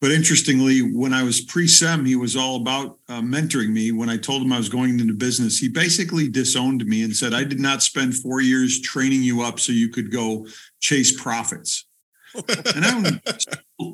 But 0.00 0.12
interestingly, 0.12 0.80
when 0.80 1.14
I 1.14 1.22
was 1.22 1.40
pre 1.40 1.66
SEM, 1.66 2.04
he 2.04 2.14
was 2.14 2.36
all 2.36 2.56
about 2.56 2.98
uh, 3.08 3.20
mentoring 3.20 3.70
me. 3.70 3.90
When 3.90 4.10
I 4.10 4.16
told 4.16 4.42
him 4.42 4.52
I 4.52 4.58
was 4.58 4.68
going 4.68 5.00
into 5.00 5.14
business, 5.14 5.58
he 5.58 5.68
basically 5.68 6.28
disowned 6.28 6.84
me 6.84 7.02
and 7.02 7.16
said, 7.16 7.32
I 7.32 7.42
did 7.42 7.58
not 7.58 7.82
spend 7.82 8.14
four 8.14 8.42
years 8.42 8.80
training 8.80 9.22
you 9.22 9.42
up 9.42 9.58
so 9.58 9.72
you 9.72 9.88
could 9.88 10.12
go 10.12 10.46
chase 10.80 11.18
profits 11.20 11.86
and 12.74 12.84
I'm 12.84 13.20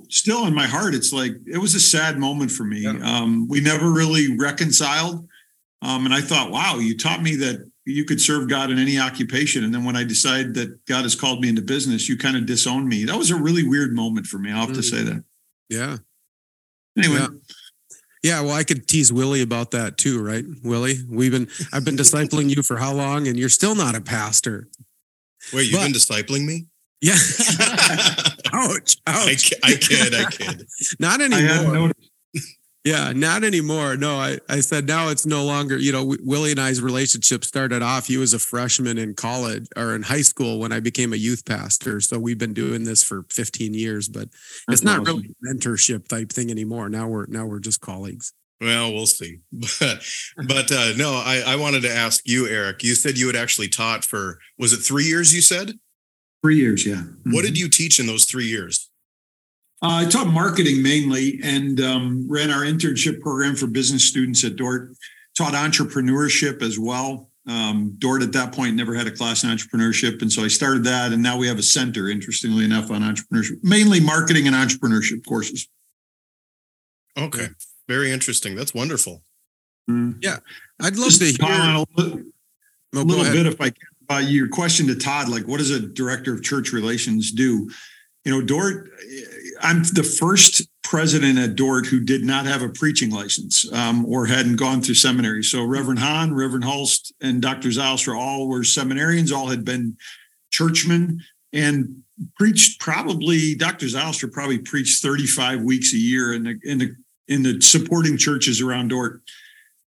still 0.08 0.46
in 0.46 0.54
my 0.54 0.66
heart. 0.66 0.94
It's 0.94 1.12
like 1.12 1.32
it 1.46 1.58
was 1.58 1.74
a 1.74 1.80
sad 1.80 2.18
moment 2.18 2.50
for 2.50 2.64
me. 2.64 2.80
Yeah. 2.80 2.98
Um, 3.02 3.46
we 3.48 3.60
never 3.60 3.90
really 3.90 4.36
reconciled, 4.36 5.28
um, 5.82 6.04
and 6.04 6.14
I 6.14 6.20
thought, 6.20 6.50
wow, 6.50 6.78
you 6.78 6.96
taught 6.96 7.22
me 7.22 7.36
that 7.36 7.70
you 7.84 8.04
could 8.04 8.20
serve 8.20 8.48
God 8.48 8.70
in 8.70 8.78
any 8.78 8.98
occupation. 8.98 9.64
And 9.64 9.74
then 9.74 9.84
when 9.84 9.96
I 9.96 10.04
decided 10.04 10.54
that 10.54 10.84
God 10.86 11.02
has 11.02 11.14
called 11.14 11.40
me 11.40 11.48
into 11.48 11.62
business, 11.62 12.08
you 12.08 12.16
kind 12.16 12.36
of 12.36 12.46
disowned 12.46 12.88
me. 12.88 13.04
That 13.04 13.16
was 13.16 13.30
a 13.30 13.36
really 13.36 13.66
weird 13.66 13.92
moment 13.92 14.26
for 14.26 14.38
me. 14.38 14.50
I'll 14.50 14.60
have 14.60 14.68
mm-hmm. 14.68 14.76
to 14.76 14.82
say 14.82 15.02
that. 15.02 15.24
Yeah. 15.68 15.96
Anyway. 16.96 17.20
Yeah. 17.20 17.28
Yeah, 18.22 18.42
well, 18.42 18.52
I 18.52 18.64
could 18.64 18.86
tease 18.86 19.10
Willie 19.10 19.40
about 19.40 19.70
that 19.70 19.96
too, 19.96 20.22
right? 20.22 20.44
Willie, 20.62 20.98
we've 21.08 21.32
been 21.32 21.48
I've 21.72 21.86
been 21.86 21.96
discipling 21.96 22.54
you 22.54 22.62
for 22.62 22.76
how 22.76 22.92
long, 22.92 23.26
and 23.26 23.38
you're 23.38 23.48
still 23.48 23.74
not 23.74 23.94
a 23.94 24.00
pastor. 24.02 24.68
Wait, 25.54 25.70
you've 25.70 25.80
but, 25.80 25.84
been 25.84 25.92
discipling 25.94 26.44
me? 26.44 26.66
Yeah. 27.00 27.14
ouch. 28.52 28.96
Ouch. 29.06 29.06
I, 29.06 29.34
can't 29.34 29.64
I 29.64 29.74
kid. 29.74 30.14
I 30.14 30.30
kid. 30.30 30.66
Not 30.98 31.22
anymore. 31.22 31.92
Yeah, 32.84 33.12
not 33.12 33.44
anymore. 33.44 33.96
No, 33.96 34.16
I, 34.16 34.38
I 34.48 34.60
said 34.60 34.86
now 34.86 35.10
it's 35.10 35.26
no 35.26 35.44
longer, 35.44 35.76
you 35.76 35.92
know, 35.92 36.14
Willie 36.22 36.52
and 36.52 36.60
I's 36.60 36.80
relationship 36.80 37.44
started 37.44 37.82
off. 37.82 38.06
He 38.06 38.16
was 38.16 38.32
a 38.32 38.38
freshman 38.38 38.96
in 38.96 39.12
college 39.14 39.66
or 39.76 39.94
in 39.94 40.02
high 40.02 40.22
school 40.22 40.58
when 40.58 40.72
I 40.72 40.80
became 40.80 41.12
a 41.12 41.16
youth 41.16 41.44
pastor. 41.44 42.00
So 42.00 42.18
we've 42.18 42.38
been 42.38 42.54
doing 42.54 42.84
this 42.84 43.04
for 43.04 43.26
15 43.28 43.74
years, 43.74 44.08
but 44.08 44.30
That's 44.66 44.80
it's 44.80 44.82
not 44.82 45.00
awesome. 45.00 45.16
really 45.18 45.34
mentorship 45.46 46.08
type 46.08 46.32
thing 46.32 46.50
anymore. 46.50 46.88
Now 46.88 47.06
we're 47.06 47.26
now 47.26 47.44
we're 47.44 47.60
just 47.60 47.82
colleagues. 47.82 48.32
Well, 48.62 48.92
we'll 48.94 49.06
see. 49.06 49.40
But 49.78 50.02
but 50.48 50.72
uh, 50.72 50.92
no, 50.96 51.12
I, 51.12 51.42
I 51.46 51.56
wanted 51.56 51.82
to 51.82 51.90
ask 51.94 52.26
you, 52.26 52.46
Erik. 52.48 52.82
You 52.82 52.94
said 52.94 53.18
you 53.18 53.26
had 53.26 53.36
actually 53.36 53.68
taught 53.68 54.04
for 54.06 54.38
was 54.58 54.72
it 54.72 54.78
three 54.78 55.04
years? 55.04 55.34
You 55.34 55.42
said. 55.42 55.78
Three 56.42 56.56
years, 56.56 56.86
yeah. 56.86 57.02
What 57.26 57.44
did 57.44 57.58
you 57.58 57.68
teach 57.68 58.00
in 58.00 58.06
those 58.06 58.24
three 58.24 58.46
years? 58.46 58.89
Uh, 59.82 60.04
I 60.04 60.08
taught 60.08 60.26
marketing 60.26 60.82
mainly 60.82 61.40
and 61.42 61.80
um, 61.80 62.26
ran 62.30 62.50
our 62.50 62.62
internship 62.62 63.20
program 63.20 63.56
for 63.56 63.66
business 63.66 64.06
students 64.06 64.44
at 64.44 64.56
Dordt. 64.56 64.92
Taught 65.36 65.54
entrepreneurship 65.54 66.60
as 66.60 66.78
well. 66.78 67.30
Um, 67.46 67.94
Dordt 67.98 68.22
at 68.22 68.32
that 68.32 68.52
point 68.52 68.76
never 68.76 68.94
had 68.94 69.06
a 69.06 69.10
class 69.10 69.42
in 69.42 69.50
entrepreneurship, 69.50 70.20
and 70.20 70.30
so 70.30 70.44
I 70.44 70.48
started 70.48 70.84
that. 70.84 71.12
And 71.12 71.22
now 71.22 71.38
we 71.38 71.48
have 71.48 71.58
a 71.58 71.62
center, 71.62 72.08
interestingly 72.08 72.64
enough, 72.64 72.90
on 72.90 73.00
entrepreneurship, 73.02 73.58
mainly 73.62 74.00
marketing 74.00 74.46
and 74.46 74.54
entrepreneurship 74.54 75.24
courses. 75.26 75.66
Okay, 77.16 77.48
very 77.88 78.10
interesting. 78.10 78.54
That's 78.54 78.74
wonderful. 78.74 79.22
Yeah, 79.88 80.38
I'd 80.80 80.96
love 80.96 81.10
Just 81.10 81.20
to 81.38 81.44
hear. 81.46 81.52
a 81.52 81.84
little, 81.96 82.20
No, 82.92 83.02
little 83.02 83.24
bit, 83.24 83.46
if 83.46 83.60
I 83.60 83.70
can, 83.70 83.76
uh, 84.08 84.18
your 84.18 84.48
question 84.48 84.86
to 84.86 84.94
Todd, 84.94 85.28
like, 85.28 85.48
what 85.48 85.58
does 85.58 85.70
a 85.70 85.80
director 85.80 86.32
of 86.32 86.42
church 86.44 86.72
relations 86.72 87.32
do? 87.32 87.68
You 88.24 88.32
know, 88.32 88.42
Dordt, 88.42 88.90
I'm 89.62 89.82
the 89.82 90.02
first 90.02 90.68
president 90.82 91.38
at 91.38 91.54
Dordt 91.54 91.86
who 91.86 92.00
did 92.00 92.24
not 92.24 92.46
have 92.46 92.62
a 92.62 92.68
preaching 92.68 93.10
license 93.10 93.70
um, 93.72 94.04
or 94.06 94.26
hadn't 94.26 94.56
gone 94.56 94.82
through 94.82 94.94
seminary. 94.94 95.42
So 95.42 95.62
Reverend 95.64 96.00
Haan, 96.00 96.34
Reverend 96.34 96.64
Hulst, 96.64 97.12
and 97.20 97.40
Dr. 97.40 97.68
Zylstra 97.68 98.18
all 98.18 98.48
were 98.48 98.60
seminarians, 98.60 99.32
all 99.32 99.46
had 99.46 99.64
been 99.64 99.96
churchmen 100.50 101.20
and 101.52 102.02
preached 102.36 102.80
probably, 102.80 103.54
Dr. 103.54 103.86
Zylstra 103.86 104.32
probably 104.32 104.58
preached 104.58 105.02
35 105.02 105.62
weeks 105.62 105.92
a 105.92 105.98
year 105.98 106.34
in 106.34 106.44
the, 106.44 106.58
in 106.64 106.78
the, 106.78 106.96
in 107.28 107.42
the 107.42 107.60
supporting 107.60 108.16
churches 108.16 108.60
around 108.60 108.88
Dordt. 108.88 109.22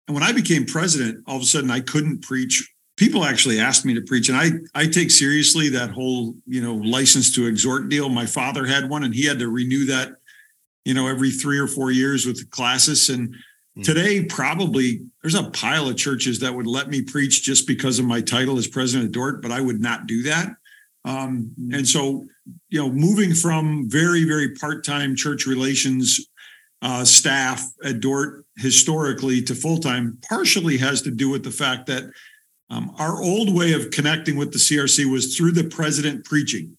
And 0.06 0.14
when 0.14 0.24
I 0.24 0.32
became 0.32 0.66
president, 0.66 1.24
all 1.26 1.36
of 1.36 1.42
a 1.42 1.46
sudden 1.46 1.70
I 1.70 1.80
couldn't 1.80 2.22
preach. 2.22 2.68
People 3.00 3.24
actually 3.24 3.58
asked 3.58 3.86
me 3.86 3.94
to 3.94 4.02
preach, 4.02 4.28
and 4.28 4.36
I 4.36 4.50
I 4.74 4.86
take 4.86 5.10
seriously 5.10 5.70
that 5.70 5.88
whole 5.88 6.34
you 6.46 6.60
know 6.60 6.74
license 6.74 7.34
to 7.34 7.46
exhort 7.46 7.88
deal. 7.88 8.10
My 8.10 8.26
father 8.26 8.66
had 8.66 8.90
one, 8.90 9.04
and 9.04 9.14
he 9.14 9.24
had 9.24 9.38
to 9.38 9.48
renew 9.48 9.86
that, 9.86 10.16
you 10.84 10.92
know, 10.92 11.08
every 11.08 11.30
three 11.30 11.58
or 11.58 11.66
four 11.66 11.90
years 11.90 12.26
with 12.26 12.40
the 12.40 12.44
classis. 12.44 13.08
And 13.08 13.34
Hmm. 13.76 13.82
today, 13.82 14.24
probably 14.24 15.00
there's 15.22 15.34
a 15.34 15.44
pile 15.44 15.88
of 15.88 15.96
churches 15.96 16.40
that 16.40 16.54
would 16.54 16.66
let 16.66 16.90
me 16.90 17.00
preach 17.00 17.42
just 17.42 17.66
because 17.66 17.98
of 17.98 18.04
my 18.04 18.20
title 18.20 18.58
as 18.58 18.66
president 18.66 19.06
of 19.06 19.12
Dordt, 19.12 19.40
but 19.40 19.50
I 19.50 19.62
would 19.62 19.80
not 19.80 20.06
do 20.06 20.22
that. 20.24 20.56
Um, 21.06 21.52
and 21.72 21.88
so, 21.88 22.26
you 22.68 22.78
know, 22.80 22.90
moving 22.90 23.32
from 23.32 23.88
very 23.88 24.24
very 24.24 24.50
part 24.56 24.84
time 24.84 25.16
church 25.16 25.46
relations 25.46 26.28
uh, 26.82 27.04
staff 27.04 27.64
at 27.82 28.00
Dordt 28.00 28.44
historically 28.58 29.40
to 29.42 29.54
full 29.54 29.78
time 29.78 30.18
partially 30.28 30.76
has 30.76 31.00
to 31.02 31.10
do 31.10 31.30
with 31.30 31.44
the 31.44 31.50
fact 31.50 31.86
that 31.86 32.04
um, 32.70 32.94
our 32.98 33.20
old 33.22 33.54
way 33.54 33.72
of 33.72 33.90
connecting 33.90 34.36
with 34.36 34.52
the 34.52 34.58
CRC 34.58 35.10
was 35.10 35.36
through 35.36 35.52
the 35.52 35.64
president 35.64 36.24
preaching. 36.24 36.76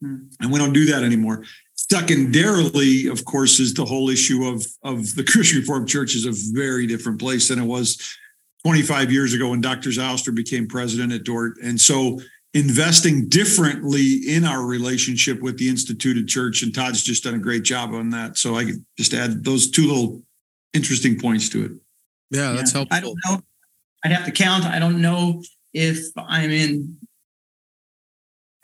Hmm. 0.00 0.28
And 0.40 0.52
we 0.52 0.58
don't 0.58 0.72
do 0.72 0.86
that 0.86 1.02
anymore. 1.02 1.44
Secondarily, 1.74 3.08
of 3.08 3.24
course, 3.24 3.60
is 3.60 3.74
the 3.74 3.84
whole 3.84 4.08
issue 4.08 4.46
of, 4.46 4.64
of 4.84 5.14
the 5.14 5.24
Christian 5.30 5.60
Reformed 5.60 5.88
Church 5.88 6.14
is 6.14 6.26
a 6.26 6.32
very 6.54 6.86
different 6.86 7.20
place 7.20 7.48
than 7.48 7.58
it 7.58 7.66
was 7.66 8.16
25 8.64 9.10
years 9.12 9.34
ago 9.34 9.50
when 9.50 9.60
Dr. 9.60 9.90
Zylstra 9.90 10.34
became 10.34 10.68
president 10.68 11.12
at 11.12 11.24
Dordt. 11.24 11.58
And 11.62 11.80
so 11.80 12.20
investing 12.54 13.28
differently 13.28 14.20
in 14.28 14.44
our 14.44 14.64
relationship 14.64 15.40
with 15.40 15.58
the 15.58 15.68
instituted 15.68 16.28
church, 16.28 16.62
and 16.62 16.74
Todd's 16.74 17.02
just 17.02 17.24
done 17.24 17.34
a 17.34 17.38
great 17.38 17.64
job 17.64 17.92
on 17.94 18.10
that. 18.10 18.38
So 18.38 18.54
I 18.54 18.64
could 18.64 18.84
just 18.96 19.14
add 19.14 19.42
those 19.42 19.70
two 19.70 19.88
little 19.88 20.22
interesting 20.72 21.18
points 21.18 21.48
to 21.50 21.64
it. 21.64 21.72
Yeah, 22.30 22.52
that's 22.52 22.72
Yeah. 22.72 22.78
helpful. 22.78 22.96
I 22.96 23.00
don't 23.00 23.18
know. 23.26 23.42
I'd 24.04 24.12
have 24.12 24.24
to 24.26 24.32
count. 24.32 24.64
I 24.64 24.78
don't 24.78 25.00
know 25.00 25.42
if 25.72 25.98
I'm 26.16 26.50
in 26.50 26.96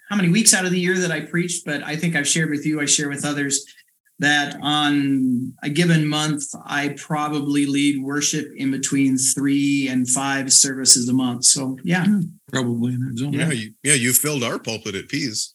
how 0.08 0.16
many 0.16 0.30
weeks 0.30 0.54
out 0.54 0.64
of 0.64 0.70
the 0.70 0.80
year 0.80 0.98
that 0.98 1.10
I 1.10 1.20
preached, 1.20 1.64
but 1.66 1.82
I 1.82 1.96
think 1.96 2.16
I've 2.16 2.26
shared 2.26 2.50
with 2.50 2.64
you, 2.64 2.80
I 2.80 2.86
share 2.86 3.08
with 3.08 3.24
others 3.24 3.64
that 4.20 4.56
on 4.62 5.54
a 5.62 5.68
given 5.68 6.06
month, 6.06 6.42
I 6.64 6.96
probably 6.96 7.66
lead 7.66 8.02
worship 8.02 8.50
in 8.56 8.70
between 8.70 9.16
three 9.16 9.88
and 9.88 10.08
five 10.08 10.52
services 10.52 11.08
a 11.08 11.12
month. 11.12 11.44
So 11.44 11.78
yeah, 11.84 12.04
hmm. 12.04 12.22
Probably 12.50 12.94
in 12.94 13.00
that 13.06 13.18
zone. 13.18 13.32
Yeah, 13.32 13.50
you, 13.50 13.74
yeah, 13.82 13.94
you 13.94 14.12
filled 14.12 14.42
our 14.42 14.58
pulpit 14.58 14.94
at 14.94 15.08
Pease. 15.08 15.54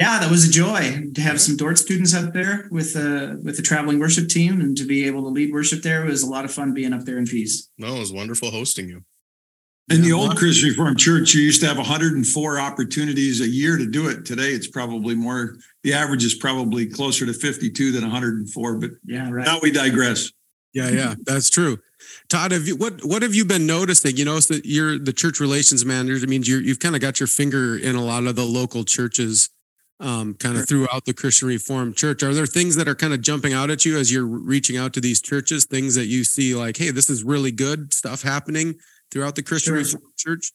Yeah, 0.00 0.18
that 0.18 0.30
was 0.30 0.48
a 0.48 0.50
joy 0.50 1.02
to 1.14 1.20
have 1.20 1.40
some 1.40 1.56
Dordt 1.58 1.76
students 1.78 2.14
up 2.14 2.32
there 2.32 2.68
with 2.70 2.96
uh 2.96 3.36
with 3.44 3.56
the 3.56 3.62
traveling 3.62 3.98
worship 3.98 4.28
team 4.28 4.60
and 4.60 4.76
to 4.78 4.84
be 4.86 5.04
able 5.06 5.22
to 5.24 5.28
lead 5.28 5.52
worship 5.52 5.82
there 5.82 6.04
it 6.04 6.08
was 6.10 6.22
a 6.22 6.26
lot 6.30 6.44
of 6.46 6.52
fun 6.52 6.72
being 6.74 6.92
up 6.92 7.04
there 7.04 7.18
in 7.18 7.26
Pease. 7.26 7.68
No, 7.78 7.96
it 7.96 7.98
was 8.00 8.12
wonderful 8.12 8.50
hosting 8.50 8.88
you. 8.88 9.02
In 9.90 10.02
the 10.02 10.12
old 10.12 10.28
lot- 10.28 10.36
Christian 10.36 10.68
Reformed 10.70 10.98
Church, 11.00 11.34
you 11.34 11.42
used 11.42 11.60
to 11.62 11.66
have 11.66 11.76
104 11.76 12.60
opportunities 12.60 13.40
a 13.40 13.48
year 13.48 13.76
to 13.76 13.90
do 13.90 14.08
it. 14.08 14.24
Today, 14.24 14.50
it's 14.50 14.68
probably 14.68 15.16
more. 15.16 15.56
The 15.82 15.94
average 15.94 16.24
is 16.24 16.34
probably 16.34 16.86
closer 16.86 17.26
to 17.26 17.32
52 17.32 17.90
than 17.90 18.02
104. 18.02 18.76
But 18.78 18.90
Yeah, 19.04 19.28
right. 19.30 19.44
now 19.44 19.58
we 19.60 19.70
digress. 19.72 20.30
Yeah, 20.72 20.90
yeah, 20.90 21.14
that's 21.26 21.50
true. 21.50 21.78
Todd, 22.28 22.52
have 22.52 22.66
you 22.68 22.76
what 22.76 23.04
what 23.04 23.22
have 23.22 23.34
you 23.34 23.44
been 23.44 23.66
noticing? 23.66 24.16
You 24.16 24.24
know, 24.24 24.38
so 24.40 24.54
that 24.54 24.64
you're 24.64 24.96
the 24.98 25.12
church 25.12 25.40
relations 25.40 25.84
manager. 25.84 26.14
It 26.24 26.28
means 26.28 26.48
you're 26.48 26.62
you've 26.62 26.78
kind 26.78 26.94
of 26.94 27.00
got 27.02 27.18
your 27.20 27.26
finger 27.26 27.76
in 27.76 27.96
a 27.96 28.04
lot 28.04 28.24
of 28.26 28.36
the 28.36 28.44
local 28.44 28.84
churches, 28.84 29.50
um, 30.00 30.34
kind 30.34 30.56
of 30.56 30.66
throughout 30.66 31.04
the 31.04 31.12
Christian 31.12 31.48
Reformed 31.48 31.94
Church. 31.96 32.22
Are 32.22 32.34
there 32.34 32.46
things 32.46 32.74
that 32.76 32.88
are 32.88 32.94
kind 32.94 33.12
of 33.12 33.20
jumping 33.20 33.52
out 33.52 33.70
at 33.70 33.84
you 33.84 33.98
as 33.98 34.10
you're 34.12 34.26
reaching 34.26 34.76
out 34.76 34.92
to 34.94 35.00
these 35.00 35.20
churches? 35.20 35.66
Things 35.66 35.94
that 35.94 36.06
you 36.06 36.24
see 36.24 36.54
like, 36.54 36.76
hey, 36.78 36.90
this 36.90 37.08
is 37.10 37.22
really 37.22 37.52
good 37.52 37.92
stuff 37.92 38.22
happening 38.22 38.76
throughout 39.10 39.36
the 39.36 39.42
Christian 39.42 39.74
Sure. 39.74 39.78
Reformed 39.78 40.16
Church. 40.16 40.52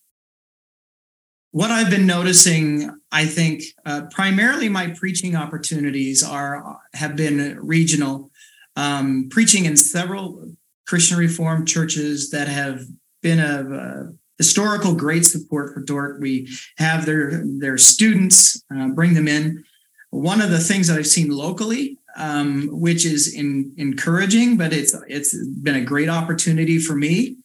what 1.51 1.71
I've 1.71 1.89
been 1.89 2.05
noticing, 2.05 2.89
I 3.11 3.25
think, 3.25 3.63
uh, 3.85 4.01
primarily 4.11 4.67
my 4.67 4.87
preaching 4.89 5.35
opportunities 5.35 6.21
are 6.23 6.79
have 6.93 7.15
been 7.15 7.57
regional. 7.61 8.31
Um, 8.75 9.29
preaching 9.31 9.63
in 9.65 9.77
several 9.77 10.51
Christian 10.85 11.17
Reformed 11.17 11.65
churches 11.67 12.29
that 12.31 12.49
have 12.49 12.81
been 13.21 13.39
of 13.39 13.71
uh, 13.71 14.11
historical 14.37 14.95
great 14.95 15.25
support 15.25 15.73
for 15.73 15.81
Dordt. 15.81 16.19
We 16.19 16.49
have 16.77 17.05
their 17.05 17.43
their 17.45 17.77
students 17.77 18.63
uh, 18.75 18.89
bring 18.89 19.13
them 19.13 19.27
in. 19.27 19.63
One 20.09 20.41
of 20.41 20.49
the 20.49 20.59
things 20.59 20.87
that 20.87 20.97
I've 20.97 21.07
seen 21.07 21.29
locally, 21.29 21.97
um, 22.15 22.69
which 22.71 23.05
is 23.05 23.33
in, 23.33 23.73
encouraging, 23.77 24.57
but 24.57 24.73
it's 24.73 24.95
it's 25.07 25.35
been 25.61 25.75
a 25.75 25.81
great 25.81 26.09
opportunity 26.09 26.79
for 26.79 26.95
me, 26.95 27.37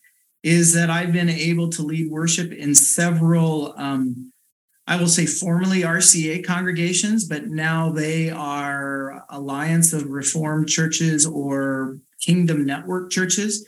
is 0.43 0.73
that 0.73 0.89
I've 0.89 1.13
been 1.13 1.29
able 1.29 1.69
to 1.69 1.83
lead 1.83 2.09
worship 2.09 2.51
in 2.51 2.73
several, 2.73 3.73
um, 3.77 4.31
I 4.87 4.97
will 4.97 5.07
say 5.07 5.25
formerly 5.25 5.81
RCA 5.81 6.43
congregations, 6.43 7.25
but 7.25 7.47
now 7.47 7.91
they 7.91 8.29
are 8.29 9.23
Alliance 9.29 9.93
of 9.93 10.09
Reformed 10.09 10.67
Churches 10.67 11.25
or 11.25 11.99
Kingdom 12.19 12.65
Network 12.65 13.11
churches. 13.11 13.65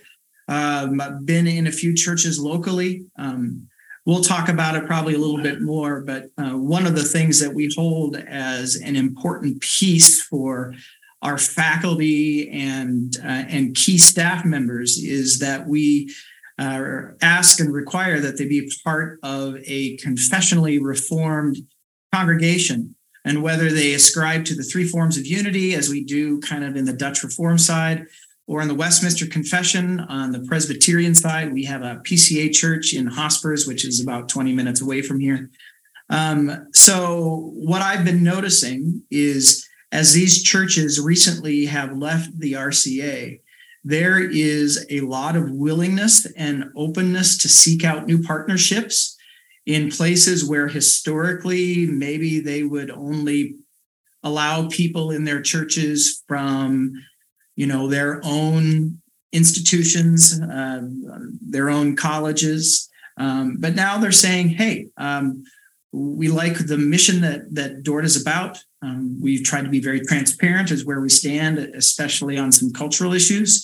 Um, 0.47 1.01
been 1.25 1.47
in 1.47 1.67
a 1.67 1.71
few 1.71 1.93
churches 1.93 2.39
locally. 2.39 3.05
Um, 3.17 3.67
we'll 4.05 4.23
talk 4.23 4.49
about 4.49 4.75
it 4.75 4.85
probably 4.85 5.15
a 5.15 5.19
little 5.19 5.41
bit 5.41 5.61
more, 5.61 6.01
but 6.01 6.25
uh, 6.37 6.51
one 6.51 6.85
of 6.85 6.95
the 6.95 7.03
things 7.03 7.39
that 7.39 7.53
we 7.53 7.73
hold 7.75 8.17
as 8.17 8.75
an 8.75 8.95
important 8.95 9.61
piece 9.61 10.21
for 10.21 10.73
our 11.21 11.37
faculty 11.37 12.49
and 12.51 13.17
uh, 13.23 13.45
and 13.47 13.75
key 13.75 13.97
staff 13.97 14.43
members 14.43 14.97
is 14.97 15.39
that 15.39 15.65
we 15.65 16.13
uh, 16.59 17.01
ask 17.21 17.59
and 17.59 17.73
require 17.73 18.19
that 18.19 18.37
they 18.37 18.45
be 18.45 18.69
part 18.83 19.19
of 19.23 19.55
a 19.65 19.97
confessionally 19.97 20.79
reformed 20.83 21.57
congregation. 22.13 22.95
And 23.25 23.41
whether 23.41 23.69
they 23.69 23.93
ascribe 23.93 24.43
to 24.45 24.55
the 24.55 24.63
three 24.63 24.85
forms 24.85 25.17
of 25.17 25.25
unity, 25.25 25.75
as 25.75 25.89
we 25.89 26.03
do 26.03 26.41
kind 26.41 26.63
of 26.65 26.75
in 26.75 26.83
the 26.83 26.93
Dutch 26.93 27.23
Reform 27.23 27.57
side, 27.57 28.05
or 28.47 28.61
in 28.61 28.67
the 28.67 28.75
Westminster 28.75 29.25
Confession 29.25 30.01
on 30.01 30.31
the 30.31 30.41
Presbyterian 30.41 31.15
side, 31.15 31.53
we 31.53 31.63
have 31.63 31.81
a 31.81 32.01
PCA 32.03 32.53
church 32.53 32.93
in 32.93 33.07
Hospers, 33.07 33.65
which 33.65 33.85
is 33.85 34.01
about 34.01 34.29
20 34.29 34.53
minutes 34.53 34.81
away 34.81 35.01
from 35.01 35.19
here. 35.19 35.49
Um, 36.09 36.67
so, 36.73 37.51
what 37.55 37.81
I've 37.81 38.03
been 38.03 38.23
noticing 38.23 39.01
is 39.09 39.67
as 39.91 40.13
these 40.13 40.43
churches 40.43 40.99
recently 40.99 41.65
have 41.67 41.95
left 41.95 42.37
the 42.39 42.53
RCA, 42.53 43.39
there 43.83 44.19
is 44.19 44.85
a 44.89 45.01
lot 45.01 45.35
of 45.35 45.51
willingness 45.51 46.25
and 46.37 46.65
openness 46.75 47.37
to 47.39 47.49
seek 47.49 47.83
out 47.83 48.07
new 48.07 48.21
partnerships 48.21 49.17
in 49.65 49.91
places 49.91 50.47
where 50.47 50.67
historically 50.67 51.85
maybe 51.85 52.39
they 52.39 52.63
would 52.63 52.91
only 52.91 53.55
allow 54.23 54.67
people 54.67 55.11
in 55.11 55.25
their 55.25 55.41
churches 55.41 56.23
from 56.27 56.93
you 57.55 57.67
know 57.67 57.87
their 57.87 58.21
own 58.23 58.99
institutions 59.31 60.39
uh, 60.41 60.81
their 61.41 61.69
own 61.69 61.95
colleges 61.95 62.89
um, 63.17 63.57
but 63.59 63.75
now 63.75 63.97
they're 63.97 64.11
saying 64.11 64.49
hey 64.49 64.87
um, 64.97 65.43
we 65.93 66.27
like 66.27 66.57
the 66.57 66.77
mission 66.77 67.21
that 67.21 67.53
that 67.53 67.83
Dordt 67.83 68.03
is 68.03 68.19
about. 68.19 68.57
Um, 68.81 69.19
we've 69.21 69.43
tried 69.43 69.63
to 69.63 69.69
be 69.69 69.79
very 69.79 70.01
transparent 70.01 70.71
as 70.71 70.83
where 70.83 70.99
we 70.99 71.07
stand, 71.07 71.59
especially 71.59 72.37
on 72.37 72.51
some 72.51 72.73
cultural 72.73 73.13
issues. 73.13 73.63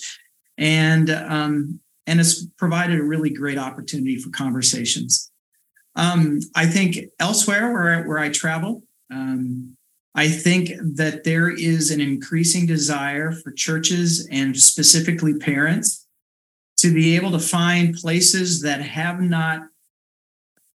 and 0.58 1.10
um, 1.10 1.80
and 2.06 2.20
it's 2.20 2.46
provided 2.58 3.00
a 3.00 3.04
really 3.04 3.30
great 3.30 3.58
opportunity 3.58 4.18
for 4.18 4.30
conversations. 4.30 5.32
Um, 5.96 6.40
I 6.56 6.66
think 6.66 6.98
elsewhere 7.20 7.74
where 7.74 8.04
where 8.04 8.20
I 8.20 8.30
travel, 8.30 8.84
um, 9.12 9.76
I 10.20 10.28
think 10.28 10.72
that 10.98 11.24
there 11.24 11.50
is 11.50 11.92
an 11.92 12.02
increasing 12.02 12.66
desire 12.66 13.32
for 13.32 13.54
churches 13.54 14.28
and 14.30 14.58
specifically 14.58 15.40
parents 15.40 16.06
to 16.80 16.94
be 16.94 17.16
able 17.16 17.32
to 17.32 17.40
find 17.40 17.96
places 17.96 18.62
that 18.64 18.82
have 18.82 19.22
not, 19.22 19.62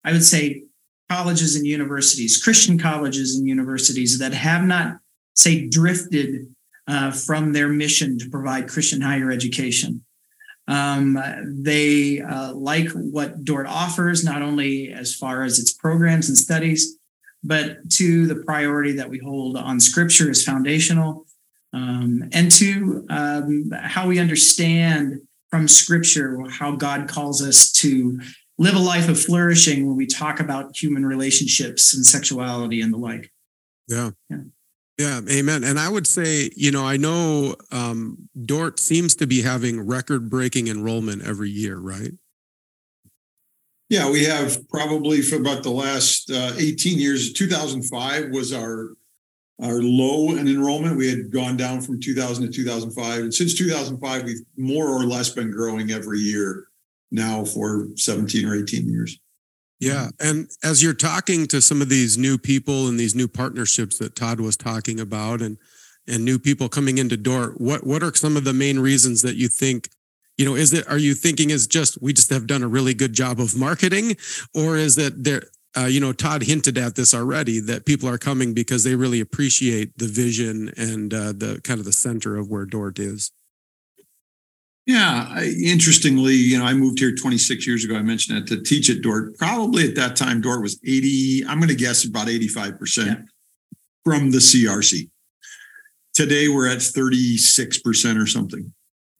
I 0.04 0.12
would 0.12 0.22
say, 0.22 0.62
colleges 1.10 1.56
and 1.56 1.66
universities, 1.66 2.40
Christian 2.40 2.78
colleges 2.78 3.34
and 3.34 3.44
universities 3.44 4.20
that 4.20 4.32
have 4.32 4.62
not, 4.62 4.98
say, 5.34 5.66
drifted 5.66 6.46
uh, 6.86 7.10
from 7.10 7.52
their 7.52 7.68
mission 7.68 8.20
to 8.20 8.30
provide 8.30 8.68
Christian 8.68 9.00
higher 9.00 9.32
education. 9.32 10.04
Um, 10.68 11.18
they 11.64 12.20
uh, 12.20 12.52
like 12.54 12.90
what 12.90 13.42
Dordt 13.42 13.66
offers, 13.66 14.22
not 14.22 14.40
only 14.40 14.92
as 14.92 15.16
far 15.16 15.42
as 15.42 15.58
its 15.58 15.72
programs 15.72 16.28
and 16.28 16.38
studies, 16.38 16.96
but 17.42 17.90
to 17.90 18.26
the 18.26 18.36
priority 18.36 18.92
that 18.92 19.08
we 19.08 19.18
hold 19.18 19.56
on 19.56 19.80
scripture 19.80 20.30
as 20.30 20.44
foundational, 20.44 21.26
um, 21.72 22.28
and 22.32 22.50
to 22.52 23.06
um, 23.10 23.70
how 23.72 24.06
we 24.06 24.18
understand 24.18 25.20
from 25.50 25.68
scripture 25.68 26.38
how 26.50 26.76
God 26.76 27.08
calls 27.08 27.42
us 27.46 27.70
to 27.72 28.20
live 28.58 28.74
a 28.74 28.78
life 28.78 29.08
of 29.08 29.20
flourishing 29.20 29.86
when 29.86 29.96
we 29.96 30.06
talk 30.06 30.40
about 30.40 30.76
human 30.76 31.04
relationships 31.04 31.94
and 31.94 32.04
sexuality 32.04 32.80
and 32.80 32.92
the 32.92 32.98
like. 32.98 33.30
Yeah. 33.88 34.10
yeah. 34.28 34.38
Yeah, 34.98 35.20
amen. 35.28 35.64
And 35.64 35.80
I 35.80 35.88
would 35.88 36.06
say, 36.06 36.50
you 36.54 36.70
know, 36.70 36.86
I 36.86 36.96
know 36.96 37.56
um, 37.70 38.28
Dordt 38.44 38.78
seems 38.78 39.16
to 39.16 39.26
be 39.26 39.42
having 39.42 39.84
record 39.84 40.28
breaking 40.28 40.68
enrollment 40.68 41.22
every 41.22 41.50
year, 41.50 41.76
right? 41.76 42.12
Yeah, 43.92 44.10
we 44.10 44.24
have 44.24 44.66
probably 44.70 45.20
for 45.20 45.36
about 45.36 45.62
the 45.62 45.70
last 45.70 46.30
uh, 46.30 46.54
18 46.56 46.98
years. 46.98 47.34
2005 47.34 48.30
was 48.30 48.50
our 48.50 48.94
our 49.62 49.82
low 49.82 50.30
in 50.34 50.48
enrollment. 50.48 50.96
We 50.96 51.10
had 51.10 51.30
gone 51.30 51.58
down 51.58 51.82
from 51.82 52.00
2000 52.00 52.46
to 52.46 52.50
2005, 52.50 53.20
and 53.20 53.34
since 53.34 53.52
2005, 53.52 54.24
we've 54.24 54.40
more 54.56 54.88
or 54.88 55.04
less 55.04 55.28
been 55.28 55.50
growing 55.50 55.90
every 55.90 56.20
year 56.20 56.68
now 57.10 57.44
for 57.44 57.88
17 57.96 58.46
or 58.46 58.56
18 58.56 58.88
years. 58.88 59.20
Yeah, 59.78 60.08
and 60.18 60.48
as 60.64 60.82
you're 60.82 60.94
talking 60.94 61.44
to 61.48 61.60
some 61.60 61.82
of 61.82 61.90
these 61.90 62.16
new 62.16 62.38
people 62.38 62.88
and 62.88 62.98
these 62.98 63.14
new 63.14 63.28
partnerships 63.28 63.98
that 63.98 64.16
Todd 64.16 64.40
was 64.40 64.56
talking 64.56 65.00
about, 65.00 65.42
and 65.42 65.58
and 66.08 66.24
new 66.24 66.38
people 66.38 66.70
coming 66.70 66.96
into 66.96 67.18
Dordt, 67.18 67.60
what 67.60 67.86
what 67.86 68.02
are 68.02 68.14
some 68.14 68.38
of 68.38 68.44
the 68.44 68.54
main 68.54 68.78
reasons 68.78 69.20
that 69.20 69.36
you 69.36 69.48
think 69.48 69.90
you 70.38 70.44
know 70.44 70.54
is 70.54 70.72
it 70.72 70.88
are 70.88 70.98
you 70.98 71.14
thinking 71.14 71.50
is 71.50 71.66
just 71.66 72.00
we 72.00 72.12
just 72.12 72.30
have 72.30 72.46
done 72.46 72.62
a 72.62 72.68
really 72.68 72.94
good 72.94 73.12
job 73.12 73.40
of 73.40 73.56
marketing? 73.56 74.16
Or 74.54 74.76
is 74.76 74.98
it 74.98 75.22
there 75.22 75.44
uh, 75.76 75.86
you 75.86 76.00
know 76.00 76.12
todd 76.12 76.42
hinted 76.42 76.78
at 76.78 76.94
this 76.94 77.14
already 77.14 77.60
that 77.60 77.86
people 77.86 78.08
are 78.08 78.18
coming 78.18 78.54
because 78.54 78.84
they 78.84 78.94
really 78.94 79.20
appreciate 79.20 79.96
the 79.98 80.06
vision 80.06 80.72
and 80.76 81.12
uh, 81.12 81.32
the 81.32 81.60
kind 81.64 81.80
of 81.80 81.86
the 81.86 81.92
center 81.92 82.36
of 82.36 82.50
where 82.50 82.64
Dordt 82.64 82.98
is? 82.98 83.32
Yeah 84.86 85.28
I, 85.30 85.54
interestingly 85.64 86.34
you 86.34 86.58
know 86.58 86.64
i 86.64 86.74
moved 86.74 86.98
here 86.98 87.14
26 87.14 87.66
years 87.68 87.84
ago. 87.84 87.94
I 87.94 88.02
mentioned 88.02 88.36
that 88.36 88.48
to 88.48 88.62
teach 88.62 88.90
at 88.90 89.00
Dordt. 89.00 89.38
probably 89.38 89.88
at 89.88 89.94
that 89.94 90.16
time 90.16 90.40
Dordt 90.40 90.60
was 90.60 90.80
80 90.84 91.44
i'm 91.46 91.58
going 91.58 91.68
to 91.68 91.76
guess 91.76 92.04
about 92.04 92.26
85% 92.26 93.06
yeah. 93.06 93.14
from 94.04 94.32
the 94.32 94.38
crc 94.38 95.08
today 96.14 96.48
we're 96.48 96.68
at 96.68 96.78
36% 96.78 98.20
or 98.20 98.26
something 98.26 98.72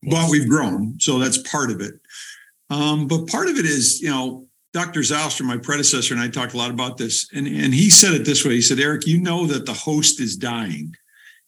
but 0.03 0.31
we've 0.31 0.49
grown. 0.49 0.99
So 1.01 1.19
that's 1.19 1.39
part 1.39 1.71
of 1.71 1.81
it. 1.81 1.95
Um, 2.71 3.07
but 3.07 3.29
part 3.29 3.49
of 3.49 3.57
it 3.57 3.67
is, 3.67 4.01
you 4.01 4.11
know, 4.11 4.47
Dr. 4.73 5.01
Zylstra, 5.01 5.43
my 5.43 5.59
predecessor, 5.59 6.15
and 6.15 6.23
I 6.23 6.29
talked 6.29 6.55
a 6.55 6.57
lot 6.57 6.71
about 6.71 6.97
this. 6.97 7.29
And, 7.33 7.47
and 7.47 7.75
he 7.75 7.91
said 7.91 8.15
it 8.15 8.25
this 8.25 8.45
way 8.45 8.53
He 8.53 8.63
said, 8.63 8.81
Erik, 8.81 9.07
you 9.07 9.21
know 9.21 9.47
that 9.47 9.67
the 9.67 9.75
host 9.75 10.21
is 10.21 10.37
dying. 10.37 10.95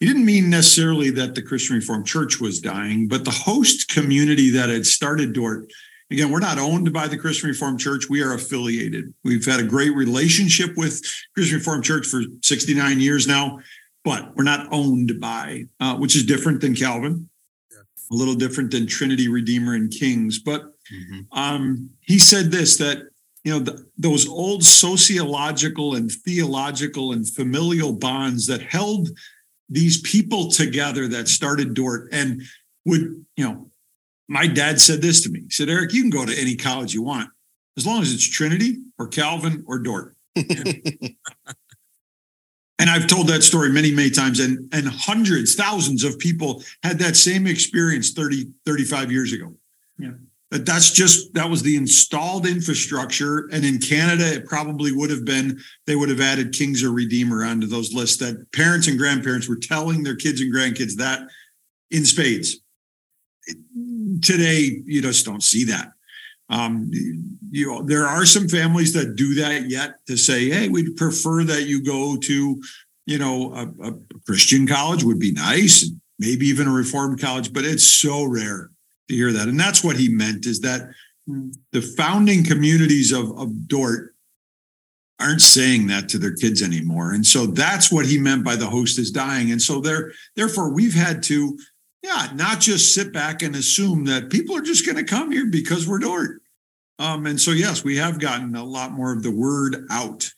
He 0.00 0.06
didn't 0.06 0.26
mean 0.26 0.50
necessarily 0.50 1.10
that 1.10 1.34
the 1.34 1.42
Christian 1.42 1.76
Reformed 1.76 2.06
Church 2.06 2.40
was 2.40 2.60
dying, 2.60 3.08
but 3.08 3.24
the 3.24 3.30
host 3.30 3.88
community 3.88 4.50
that 4.50 4.68
had 4.68 4.86
started 4.86 5.32
Dordt. 5.32 5.72
Again, 6.10 6.30
we're 6.30 6.40
not 6.40 6.58
owned 6.58 6.92
by 6.92 7.08
the 7.08 7.16
Christian 7.16 7.48
Reformed 7.48 7.80
Church. 7.80 8.10
We 8.10 8.22
are 8.22 8.34
affiliated. 8.34 9.14
We've 9.24 9.44
had 9.44 9.60
a 9.60 9.64
great 9.64 9.94
relationship 9.94 10.76
with 10.76 11.00
Christian 11.32 11.58
Reformed 11.58 11.84
Church 11.84 12.06
for 12.06 12.22
69 12.42 13.00
years 13.00 13.26
now, 13.26 13.60
but 14.04 14.36
we're 14.36 14.44
not 14.44 14.68
owned 14.70 15.18
by, 15.18 15.64
uh, 15.80 15.96
which 15.96 16.14
is 16.14 16.26
different 16.26 16.60
than 16.60 16.74
Calvin 16.74 17.30
a 18.10 18.14
little 18.14 18.34
different 18.34 18.70
than 18.70 18.86
Trinity, 18.86 19.28
Redeemer, 19.28 19.74
and 19.74 19.90
Kings. 19.90 20.38
But 20.38 20.62
mm-hmm. 20.92 21.20
um, 21.32 21.90
he 22.00 22.18
said 22.18 22.50
this 22.50 22.76
that 22.78 23.02
you 23.44 23.52
know 23.52 23.58
the, 23.58 23.86
those 23.96 24.28
old 24.28 24.64
sociological 24.64 25.94
and 25.94 26.10
theological 26.10 27.12
and 27.12 27.28
familial 27.28 27.92
bonds 27.92 28.46
that 28.46 28.62
held 28.62 29.08
these 29.68 30.00
people 30.00 30.50
together 30.50 31.08
that 31.08 31.28
started 31.28 31.74
Dordt 31.74 32.08
and 32.12 32.42
would 32.84 33.24
you 33.36 33.44
know 33.44 33.70
my 34.28 34.46
dad 34.46 34.80
said 34.80 35.02
this 35.02 35.22
to 35.22 35.30
me 35.30 35.40
he 35.40 35.50
said 35.50 35.68
Erik 35.68 35.92
you 35.92 36.02
can 36.02 36.10
go 36.10 36.24
to 36.26 36.38
any 36.38 36.56
college 36.56 36.94
you 36.94 37.02
want 37.02 37.30
as 37.76 37.86
long 37.86 38.02
as 38.02 38.12
it's 38.12 38.28
trinity 38.28 38.78
or 38.98 39.08
calvin 39.08 39.64
or 39.66 39.78
Dordt 39.78 40.16
And 42.84 42.90
I've 42.90 43.06
told 43.06 43.28
that 43.28 43.42
story 43.42 43.70
many, 43.70 43.90
many 43.92 44.10
times, 44.10 44.40
and, 44.40 44.68
and 44.74 44.86
hundreds, 44.86 45.54
thousands 45.54 46.04
of 46.04 46.18
people 46.18 46.62
had 46.82 46.98
that 46.98 47.16
same 47.16 47.46
experience 47.46 48.12
30, 48.12 48.52
35 48.66 49.10
years 49.10 49.32
ago. 49.32 49.54
Yeah. 49.98 50.10
But 50.50 50.66
that's 50.66 50.90
just, 50.90 51.32
that 51.32 51.48
was 51.48 51.62
the 51.62 51.76
installed 51.76 52.46
infrastructure. 52.46 53.48
And 53.50 53.64
in 53.64 53.78
Canada, 53.78 54.34
it 54.34 54.44
probably 54.44 54.92
would 54.92 55.08
have 55.08 55.24
been, 55.24 55.58
they 55.86 55.96
would 55.96 56.10
have 56.10 56.20
added 56.20 56.52
Kings 56.52 56.82
or 56.82 56.90
Redeemer 56.90 57.42
onto 57.42 57.66
those 57.66 57.94
lists 57.94 58.18
that 58.18 58.52
parents 58.52 58.86
and 58.86 58.98
grandparents 58.98 59.48
were 59.48 59.56
telling 59.56 60.02
their 60.02 60.16
kids 60.16 60.42
and 60.42 60.54
grandkids 60.54 60.96
that 60.96 61.26
in 61.90 62.04
spades. 62.04 62.58
Today, 64.20 64.82
you 64.84 65.00
just 65.00 65.24
don't 65.24 65.42
see 65.42 65.64
that. 65.64 65.93
Um, 66.50 66.90
you 67.50 67.66
know, 67.66 67.82
there 67.82 68.06
are 68.06 68.26
some 68.26 68.48
families 68.48 68.92
that 68.92 69.16
do 69.16 69.34
that 69.36 69.68
yet 69.70 70.04
to 70.06 70.16
say, 70.16 70.50
hey, 70.50 70.68
we'd 70.68 70.96
prefer 70.96 71.44
that 71.44 71.62
you 71.62 71.82
go 71.82 72.16
to, 72.16 72.62
you 73.06 73.18
know, 73.18 73.54
a, 73.54 73.88
a 73.88 73.92
Christian 74.26 74.66
college 74.66 75.04
would 75.04 75.18
be 75.18 75.32
nice, 75.32 75.90
maybe 76.18 76.46
even 76.46 76.68
a 76.68 76.72
reformed 76.72 77.20
college, 77.20 77.52
but 77.52 77.64
it's 77.64 77.88
so 77.88 78.24
rare 78.24 78.70
to 79.08 79.14
hear 79.14 79.32
that. 79.32 79.48
And 79.48 79.58
that's 79.58 79.82
what 79.82 79.96
he 79.96 80.08
meant 80.08 80.46
is 80.46 80.60
that 80.60 80.90
the 81.72 81.80
founding 81.80 82.44
communities 82.44 83.12
of, 83.12 83.30
of 83.38 83.66
Dordt 83.66 84.14
aren't 85.20 85.40
saying 85.40 85.86
that 85.86 86.08
to 86.10 86.18
their 86.18 86.34
kids 86.34 86.62
anymore. 86.62 87.12
And 87.12 87.24
so 87.24 87.46
that's 87.46 87.90
what 87.90 88.04
he 88.04 88.18
meant 88.18 88.44
by 88.44 88.56
the 88.56 88.66
host 88.66 88.98
is 88.98 89.10
dying. 89.10 89.50
And 89.52 89.62
so 89.62 89.80
there, 89.80 90.12
therefore, 90.36 90.72
we've 90.72 90.94
had 90.94 91.22
to 91.24 91.56
yeah, 92.04 92.28
not 92.34 92.60
just 92.60 92.94
sit 92.94 93.14
back 93.14 93.42
and 93.42 93.56
assume 93.56 94.04
that 94.04 94.28
people 94.28 94.54
are 94.54 94.62
just 94.62 94.84
going 94.84 94.98
to 94.98 95.04
come 95.04 95.32
here 95.32 95.46
because 95.46 95.88
we're 95.88 95.98
Dordt. 95.98 96.42
Um, 96.98 97.24
and 97.24 97.40
so, 97.40 97.50
yes, 97.50 97.82
we 97.82 97.96
have 97.96 98.20
gotten 98.20 98.54
a 98.54 98.62
lot 98.62 98.92
more 98.92 99.10
of 99.10 99.22
the 99.22 99.30
word 99.30 99.86
out. 99.90 100.30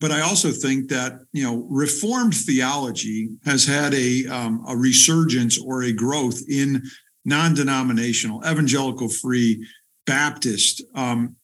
But 0.00 0.10
I 0.10 0.20
also 0.20 0.50
think 0.50 0.90
that 0.90 1.20
you 1.32 1.44
know 1.44 1.66
Reformed 1.70 2.34
theology 2.34 3.30
has 3.46 3.64
had 3.64 3.94
a 3.94 4.26
um, 4.26 4.64
a 4.68 4.76
resurgence 4.76 5.58
or 5.58 5.82
a 5.82 5.92
growth 5.92 6.42
in 6.46 6.82
non-denominational, 7.24 8.42
evangelical, 8.44 9.08
free, 9.08 9.66
Baptist. 10.04 10.82
Um, 10.94 11.36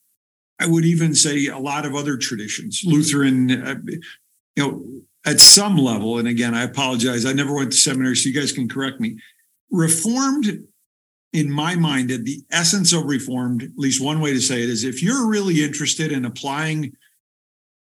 I 0.61 0.67
would 0.67 0.85
even 0.85 1.15
say 1.15 1.47
a 1.47 1.59
lot 1.59 1.87
of 1.87 1.95
other 1.95 2.17
traditions, 2.19 2.83
Lutheran. 2.85 3.51
Uh, 3.51 3.77
you 4.57 4.63
know, 4.63 4.85
at 5.25 5.41
some 5.41 5.79
level, 5.79 6.19
and 6.19 6.27
again, 6.27 6.55
I 6.55 6.65
apologize. 6.65 7.25
I 7.25 7.33
never 7.33 7.55
went 7.55 7.71
to 7.71 7.79
seminary, 7.79 8.17
so 8.17 8.29
you 8.29 8.35
guys 8.35 8.53
can 8.53 8.69
correct 8.69 9.01
me 9.01 9.19
reformed 9.71 10.65
in 11.33 11.51
my 11.51 11.75
mind 11.77 12.11
at 12.11 12.25
the 12.25 12.43
essence 12.51 12.93
of 12.93 13.05
reformed 13.05 13.63
at 13.63 13.71
least 13.77 14.03
one 14.03 14.21
way 14.21 14.33
to 14.33 14.41
say 14.41 14.63
it 14.63 14.71
is 14.71 14.83
if 14.83 15.03
you're 15.03 15.29
really 15.29 15.63
interested 15.63 16.11
in 16.11 16.25
applying 16.25 16.91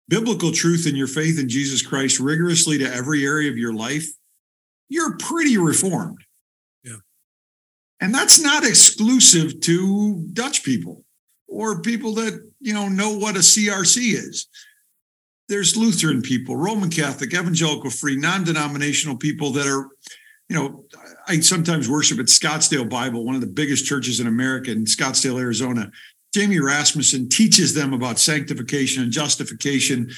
biblical 0.07 0.51
truth 0.51 0.85
in 0.85 0.95
your 0.95 1.07
faith 1.07 1.39
in 1.39 1.49
jesus 1.49 1.81
christ 1.81 2.19
rigorously 2.19 2.77
to 2.77 2.93
every 2.93 3.25
area 3.25 3.49
of 3.49 3.57
your 3.57 3.73
life 3.73 4.07
you're 4.93 5.17
pretty 5.17 5.57
reformed. 5.57 6.19
Yeah. 6.83 6.97
And 7.99 8.13
that's 8.13 8.39
not 8.39 8.63
exclusive 8.63 9.59
to 9.61 10.27
dutch 10.33 10.63
people 10.63 11.03
or 11.47 11.81
people 11.81 12.13
that 12.15 12.39
you 12.59 12.73
know 12.73 12.87
know 12.87 13.17
what 13.17 13.35
a 13.35 13.39
crc 13.39 13.97
is. 13.97 14.47
There's 15.49 15.75
lutheran 15.75 16.21
people 16.21 16.55
roman 16.55 16.89
catholic 16.89 17.33
evangelical 17.33 17.89
free 17.89 18.15
non-denominational 18.15 19.17
people 19.17 19.51
that 19.51 19.67
are 19.67 19.89
you 20.47 20.55
know 20.55 20.85
I 21.27 21.39
sometimes 21.39 21.89
worship 21.89 22.19
at 22.19 22.25
Scottsdale 22.25 22.89
Bible, 22.89 23.25
one 23.25 23.35
of 23.35 23.41
the 23.41 23.47
biggest 23.47 23.85
churches 23.85 24.19
in 24.19 24.27
America 24.27 24.71
in 24.71 24.85
Scottsdale, 24.85 25.39
Arizona. 25.39 25.91
Jamie 26.33 26.59
Rasmussen 26.59 27.29
teaches 27.29 27.73
them 27.73 27.93
about 27.93 28.19
sanctification 28.19 29.03
and 29.03 29.11
justification 29.11 30.09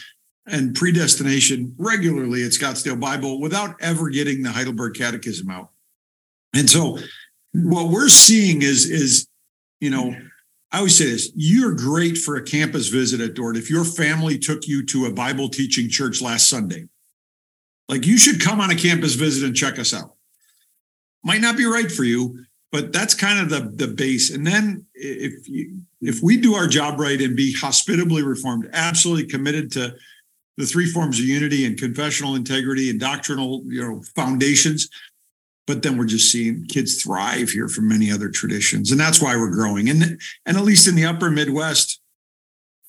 and 0.48 0.76
predestination 0.76 1.76
regularly 1.78 2.44
at 2.44 2.52
Scottsdale 2.52 3.00
Bible 3.00 3.42
without 3.42 3.76
ever 3.82 4.10
getting 4.10 4.44
the 4.44 4.52
Heidelberg 4.52 4.96
Catechism 4.96 5.50
out. 5.50 5.72
And 6.54 6.70
so 6.70 7.00
what 7.54 7.90
we're 7.90 8.10
seeing 8.10 8.62
is 8.62 8.90
is 8.90 9.28
you 9.80 9.90
know 9.90 10.16
I 10.72 10.78
always 10.78 10.98
say 10.98 11.06
this 11.06 11.32
you're 11.36 11.74
great 11.74 12.18
for 12.18 12.36
a 12.36 12.44
campus 12.44 12.88
visit 12.90 13.22
at 13.22 13.34
Dordt 13.34 13.58
if 13.58 13.70
your 13.70 13.84
family 13.84 14.38
took 14.38 14.68
you 14.68 14.86
to 14.88 15.06
a 15.06 15.12
Bible 15.12 15.50
teaching 15.50 15.90
church 15.90 16.22
last 16.22 16.50
Sunday. 16.50 16.88
Like 17.90 18.06
you 18.06 18.18
should 18.18 18.42
come 18.42 18.62
on 18.62 18.72
a 18.72 18.76
campus 18.76 19.16
visit 19.16 19.46
and 19.46 19.56
check 19.56 19.80
us 19.80 19.94
out. 19.94 20.15
Might 21.26 21.42
not 21.42 21.58
be 21.58 21.66
right 21.66 21.92
for 21.92 22.06
you, 22.06 22.46
but 22.72 22.94
that's 22.94 23.14
kind 23.14 23.40
of 23.40 23.50
the 23.50 23.86
the 23.86 23.92
base. 23.92 24.30
And 24.30 24.48
then 24.48 24.86
if 24.94 25.50
you, 25.50 25.82
if 26.02 26.22
we 26.24 26.38
do 26.38 26.56
our 26.56 26.68
job 26.68 27.00
right 27.00 27.20
and 27.20 27.36
be 27.36 27.54
hospitably 27.54 28.24
reformed, 28.24 28.70
absolutely 28.72 29.26
committed 29.26 29.72
to 29.74 29.96
the 30.58 30.66
three 30.66 30.86
forms 30.86 31.20
of 31.20 31.26
unity 31.26 31.66
and 31.66 31.78
confessional 31.78 32.36
integrity 32.36 32.90
and 32.90 33.00
doctrinal 33.00 33.64
you 33.66 33.82
know 33.82 34.02
foundations, 34.16 34.90
but 35.68 35.82
then 35.82 35.98
we're 35.98 36.06
just 36.06 36.32
seeing 36.32 36.66
kids 36.66 37.02
thrive 37.02 37.50
here 37.50 37.68
from 37.68 37.88
many 37.88 38.12
other 38.12 38.30
traditions 38.30 38.92
and 38.92 39.00
that's 39.00 39.22
why 39.22 39.36
we're 39.36 39.50
growing 39.52 39.90
and 39.90 40.20
and 40.46 40.58
at 40.58 40.64
least 40.64 40.88
in 40.88 40.96
the 40.96 41.06
upper 41.06 41.30
midwest 41.30 42.02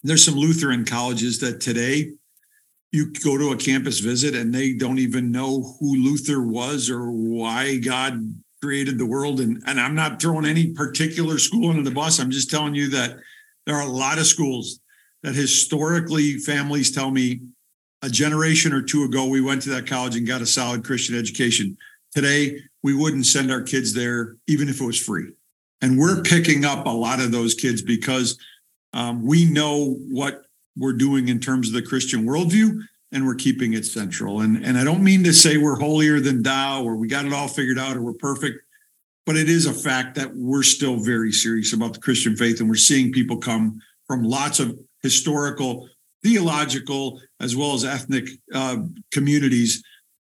there's 0.03 0.25
some 0.25 0.35
lutheran 0.35 0.85
colleges 0.85 1.41
that 1.41 1.61
today 1.61 2.13
you 2.97 3.13
go 3.23 3.37
to 3.37 3.53
a 3.53 3.57
campus 3.57 4.01
visit 4.01 4.35
and 4.35 4.55
they 4.55 4.73
don't 4.73 4.99
even 4.99 5.31
know 5.31 5.77
who 5.79 5.97
luther 5.97 6.43
was 6.43 6.89
or 6.89 7.11
why 7.11 7.77
god 7.77 8.35
created 8.63 8.99
the 8.99 9.07
world. 9.07 9.41
And 9.41 9.63
and 9.67 9.79
i'm 9.79 9.95
not 9.95 10.21
throwing 10.21 10.47
any 10.47 10.73
particular 10.73 11.39
school 11.39 11.71
under 11.71 11.83
the 11.83 11.95
bus. 11.95 12.19
I'm 12.19 12.31
just 12.31 12.51
telling 12.51 12.75
you 12.75 12.89
that 12.91 13.19
there 13.67 13.77
are 13.77 13.87
a 13.87 13.91
lot 13.91 14.19
of 14.19 14.27
schools 14.27 14.81
that 15.23 15.35
historically 15.35 16.39
families 16.39 16.91
tell 16.91 17.11
me 17.11 17.41
a 18.03 18.09
generation 18.09 18.73
or 18.73 18.83
two 18.83 19.05
ago 19.05 19.27
we 19.27 19.41
went 19.41 19.63
to 19.63 19.71
that 19.71 19.87
college 19.87 20.17
and 20.17 20.27
got 20.27 20.41
a 20.41 20.47
solid 20.47 20.85
christian 20.85 21.19
education. 21.19 21.77
Today, 22.15 22.59
we 22.83 22.95
wouldn't 22.95 23.27
send 23.27 23.53
our 23.53 23.63
kids 23.63 23.93
there 23.93 24.37
even 24.47 24.69
if 24.71 24.81
it 24.81 24.87
was 24.87 24.99
free. 24.99 25.33
And 25.83 25.99
we're 25.99 26.23
picking 26.23 26.65
up 26.65 26.87
a 26.87 26.91
lot 26.91 27.21
of 27.21 27.31
those 27.31 27.55
kids 27.55 27.83
because 27.83 28.39
um, 28.95 29.27
we 29.27 29.45
know 29.45 29.99
what 30.09 30.46
we're 30.77 30.93
doing 30.93 31.29
in 31.29 31.41
terms 31.41 31.69
of 31.69 31.75
the 31.75 31.83
Christian 31.83 32.25
worldview 32.25 32.81
and 33.13 33.27
we're 33.27 33.35
keeping 33.35 33.75
it 33.75 33.87
central. 33.87 34.41
And, 34.41 34.65
and 34.65 34.77
I 34.77 34.85
don't 34.85 35.03
mean 35.03 35.25
to 35.25 35.33
say 35.33 35.57
we're 35.57 35.79
holier 35.79 36.21
than 36.21 36.43
thou 36.43 36.83
or 36.83 36.97
we 36.97 37.09
got 37.09 37.25
it 37.25 37.33
all 37.33 37.49
figured 37.49 37.79
out 37.79 37.97
or 37.97 38.03
we're 38.03 38.15
perfect, 38.15 38.59
but 39.25 39.37
it 39.37 39.49
is 39.49 39.67
a 39.67 39.73
fact 39.73 40.15
that 40.17 40.35
we're 40.35 40.63
still 40.63 40.97
very 40.97 41.33
serious 41.33 41.73
about 41.73 41.95
the 41.95 42.01
Christian 42.01 42.37
faith 42.37 42.61
and 42.61 42.69
we're 42.69 42.75
seeing 42.75 43.13
people 43.13 43.39
come 43.39 43.81
from 44.07 44.23
lots 44.23 44.61
of 44.61 44.79
historical, 45.03 45.89
theological, 46.23 47.21
as 47.41 47.57
well 47.57 47.75
as 47.75 47.85
ethnic 47.85 48.29
uh, 48.53 48.79
communities 49.13 49.83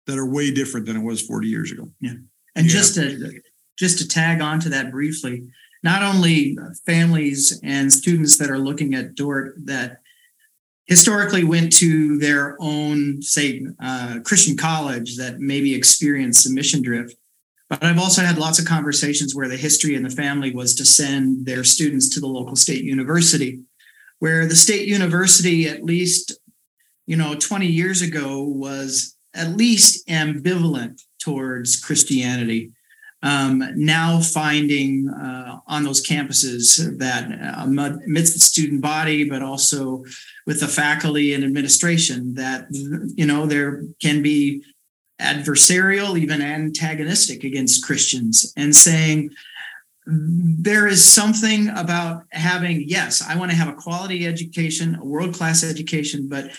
that 0.07 0.17
are 0.17 0.25
way 0.25 0.51
different 0.51 0.85
than 0.85 0.97
it 0.97 1.03
was 1.03 1.21
40 1.21 1.47
years 1.47 1.71
ago. 1.71 1.89
Yeah. 1.99 2.13
And 2.55 2.65
yeah. 2.65 2.71
just 2.71 2.95
to 2.95 3.41
just 3.77 3.97
to 3.99 4.07
tag 4.07 4.41
on 4.41 4.59
to 4.59 4.69
that 4.69 4.91
briefly, 4.91 5.47
not 5.83 6.03
only 6.03 6.57
families 6.85 7.59
and 7.63 7.91
students 7.91 8.37
that 8.37 8.51
are 8.51 8.59
looking 8.59 8.93
at 8.93 9.15
Dordt 9.15 9.65
that 9.65 10.00
historically 10.91 11.45
went 11.45 11.71
to 11.71 12.17
their 12.17 12.57
own, 12.59 13.21
say, 13.21 13.65
uh, 13.79 14.19
Christian 14.25 14.57
college 14.57 15.15
that 15.15 15.39
maybe 15.39 15.73
experienced 15.73 16.43
some 16.43 16.53
mission 16.53 16.81
drift. 16.81 17.15
But 17.69 17.81
I've 17.81 17.97
also 17.97 18.23
had 18.23 18.37
lots 18.37 18.59
of 18.59 18.65
conversations 18.65 19.33
where 19.33 19.47
the 19.47 19.55
history 19.55 19.95
in 19.95 20.03
the 20.03 20.09
family 20.09 20.53
was 20.53 20.75
to 20.75 20.85
send 20.85 21.45
their 21.45 21.63
students 21.63 22.09
to 22.09 22.19
the 22.19 22.27
local 22.27 22.57
state 22.57 22.83
university, 22.83 23.61
where 24.19 24.45
the 24.45 24.55
state 24.57 24.85
university, 24.85 25.69
at 25.69 25.81
least, 25.81 26.37
you 27.07 27.15
know, 27.15 27.35
20 27.35 27.67
years 27.67 28.01
ago, 28.01 28.43
was 28.43 29.15
at 29.33 29.55
least 29.55 30.05
ambivalent 30.09 31.01
towards 31.19 31.79
Christianity. 31.79 32.73
Um, 33.23 33.63
now 33.75 34.19
finding 34.19 35.07
uh, 35.07 35.59
on 35.67 35.83
those 35.83 36.05
campuses 36.05 36.97
that 36.97 37.25
amidst 37.59 38.33
the 38.33 38.39
student 38.39 38.81
body, 38.81 39.29
but 39.29 39.43
also 39.43 40.03
with 40.47 40.59
the 40.59 40.67
faculty 40.67 41.33
and 41.33 41.43
administration, 41.43 42.33
that 42.33 42.65
you 42.71 43.27
know 43.27 43.45
there 43.45 43.83
can 44.01 44.23
be 44.23 44.63
adversarial, 45.19 46.17
even 46.17 46.41
antagonistic 46.41 47.43
against 47.43 47.85
Christians, 47.85 48.51
and 48.57 48.75
saying 48.75 49.29
there 50.07 50.87
is 50.87 51.03
something 51.03 51.69
about 51.69 52.23
having 52.31 52.83
yes, 52.87 53.21
I 53.21 53.37
want 53.37 53.51
to 53.51 53.57
have 53.57 53.69
a 53.69 53.73
quality 53.73 54.25
education, 54.25 54.95
a 54.95 55.05
world 55.05 55.35
class 55.35 55.63
education, 55.63 56.27
but 56.27 56.49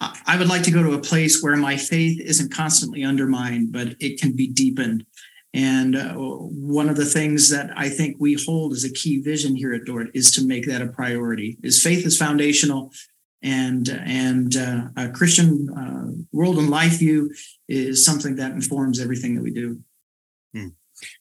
I 0.00 0.36
would 0.36 0.48
like 0.48 0.62
to 0.64 0.70
go 0.70 0.82
to 0.82 0.92
a 0.92 1.00
place 1.00 1.42
where 1.42 1.56
my 1.56 1.76
faith 1.76 2.20
isn't 2.20 2.52
constantly 2.52 3.04
undermined, 3.04 3.72
but 3.72 3.96
it 4.00 4.20
can 4.20 4.32
be 4.32 4.46
deepened. 4.46 5.06
And 5.54 5.94
uh, 5.94 6.14
one 6.14 6.88
of 6.88 6.96
the 6.96 7.04
things 7.04 7.48
that 7.50 7.70
I 7.76 7.88
think 7.88 8.16
we 8.18 8.36
hold 8.44 8.72
as 8.72 8.82
a 8.82 8.92
key 8.92 9.22
vision 9.22 9.54
here 9.54 9.72
at 9.72 9.84
Dordt 9.84 10.08
is 10.12 10.32
to 10.32 10.44
make 10.44 10.66
that 10.66 10.82
a 10.82 10.88
priority. 10.88 11.56
Is 11.62 11.80
faith 11.80 12.04
is 12.04 12.18
foundational, 12.18 12.92
and 13.40 13.88
and 13.88 14.56
uh, 14.56 14.88
a 14.96 15.10
Christian 15.10 15.68
uh, 15.70 16.22
world 16.32 16.58
and 16.58 16.68
life 16.68 16.98
view 16.98 17.32
is 17.68 18.04
something 18.04 18.34
that 18.36 18.50
informs 18.50 19.00
everything 19.00 19.36
that 19.36 19.44
we 19.44 19.52
do. 19.52 19.78
Hmm. 20.52 20.68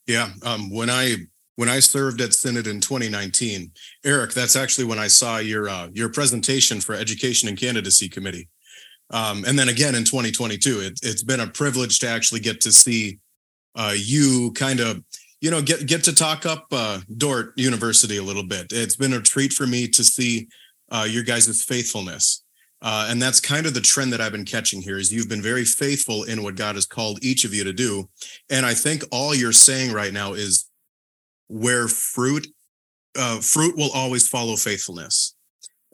Yeah, 0.07 0.31
um, 0.41 0.73
when 0.73 0.89
I 0.89 1.17
when 1.55 1.69
I 1.69 1.79
served 1.79 2.19
at 2.19 2.33
Synod 2.33 2.65
in 2.65 2.81
2019, 2.81 3.71
Erik, 4.03 4.33
that's 4.33 4.55
actually 4.55 4.85
when 4.85 4.97
I 4.97 5.07
saw 5.07 5.37
your 5.37 5.69
uh, 5.69 5.89
your 5.93 6.09
presentation 6.09 6.81
for 6.81 6.95
Education 6.95 7.49
and 7.49 7.57
Candidacy 7.57 8.09
Committee. 8.09 8.49
Um, 9.11 9.45
and 9.45 9.59
then 9.59 9.69
again 9.69 9.93
in 9.93 10.05
2022, 10.05 10.79
it, 10.79 10.99
it's 11.03 11.21
been 11.21 11.41
a 11.41 11.45
privilege 11.45 11.99
to 11.99 12.07
actually 12.07 12.39
get 12.39 12.61
to 12.61 12.71
see 12.71 13.19
uh, 13.75 13.93
you 13.95 14.51
kind 14.53 14.79
of, 14.79 15.03
you 15.41 15.51
know, 15.51 15.61
get 15.61 15.87
get 15.87 16.03
to 16.05 16.15
talk 16.15 16.45
up 16.45 16.65
uh, 16.71 16.99
Dordt 17.17 17.53
University 17.57 18.17
a 18.17 18.23
little 18.23 18.45
bit. 18.45 18.67
It's 18.71 18.95
been 18.95 19.13
a 19.13 19.21
treat 19.21 19.53
for 19.53 19.67
me 19.67 19.87
to 19.89 20.03
see 20.03 20.47
uh, 20.91 21.07
your 21.09 21.23
guys' 21.23 21.63
faithfulness. 21.63 22.43
Uh, 22.81 23.07
and 23.09 23.21
that's 23.21 23.39
kind 23.39 23.65
of 23.65 23.73
the 23.73 23.79
trend 23.79 24.11
that 24.11 24.19
I've 24.19 24.33
been 24.33 24.43
catching 24.43 24.81
here 24.81 24.97
is 24.97 25.11
you've 25.11 25.29
been 25.29 25.41
very 25.41 25.63
faithful 25.63 26.23
in 26.23 26.43
what 26.43 26.55
God 26.55 26.75
has 26.75 26.85
called 26.85 27.23
each 27.23 27.45
of 27.45 27.53
you 27.53 27.63
to 27.63 27.71
do. 27.71 28.09
And 28.49 28.65
I 28.65 28.73
think 28.73 29.05
all 29.09 29.33
you're 29.33 29.53
saying 29.53 29.93
right 29.93 30.11
now 30.11 30.33
is 30.33 30.69
where 31.47 31.87
fruit, 31.87 32.45
uh, 33.17 33.39
fruit 33.39 33.77
will 33.77 33.91
always 33.93 34.27
follow 34.27 34.57
faithfulness. 34.57 35.33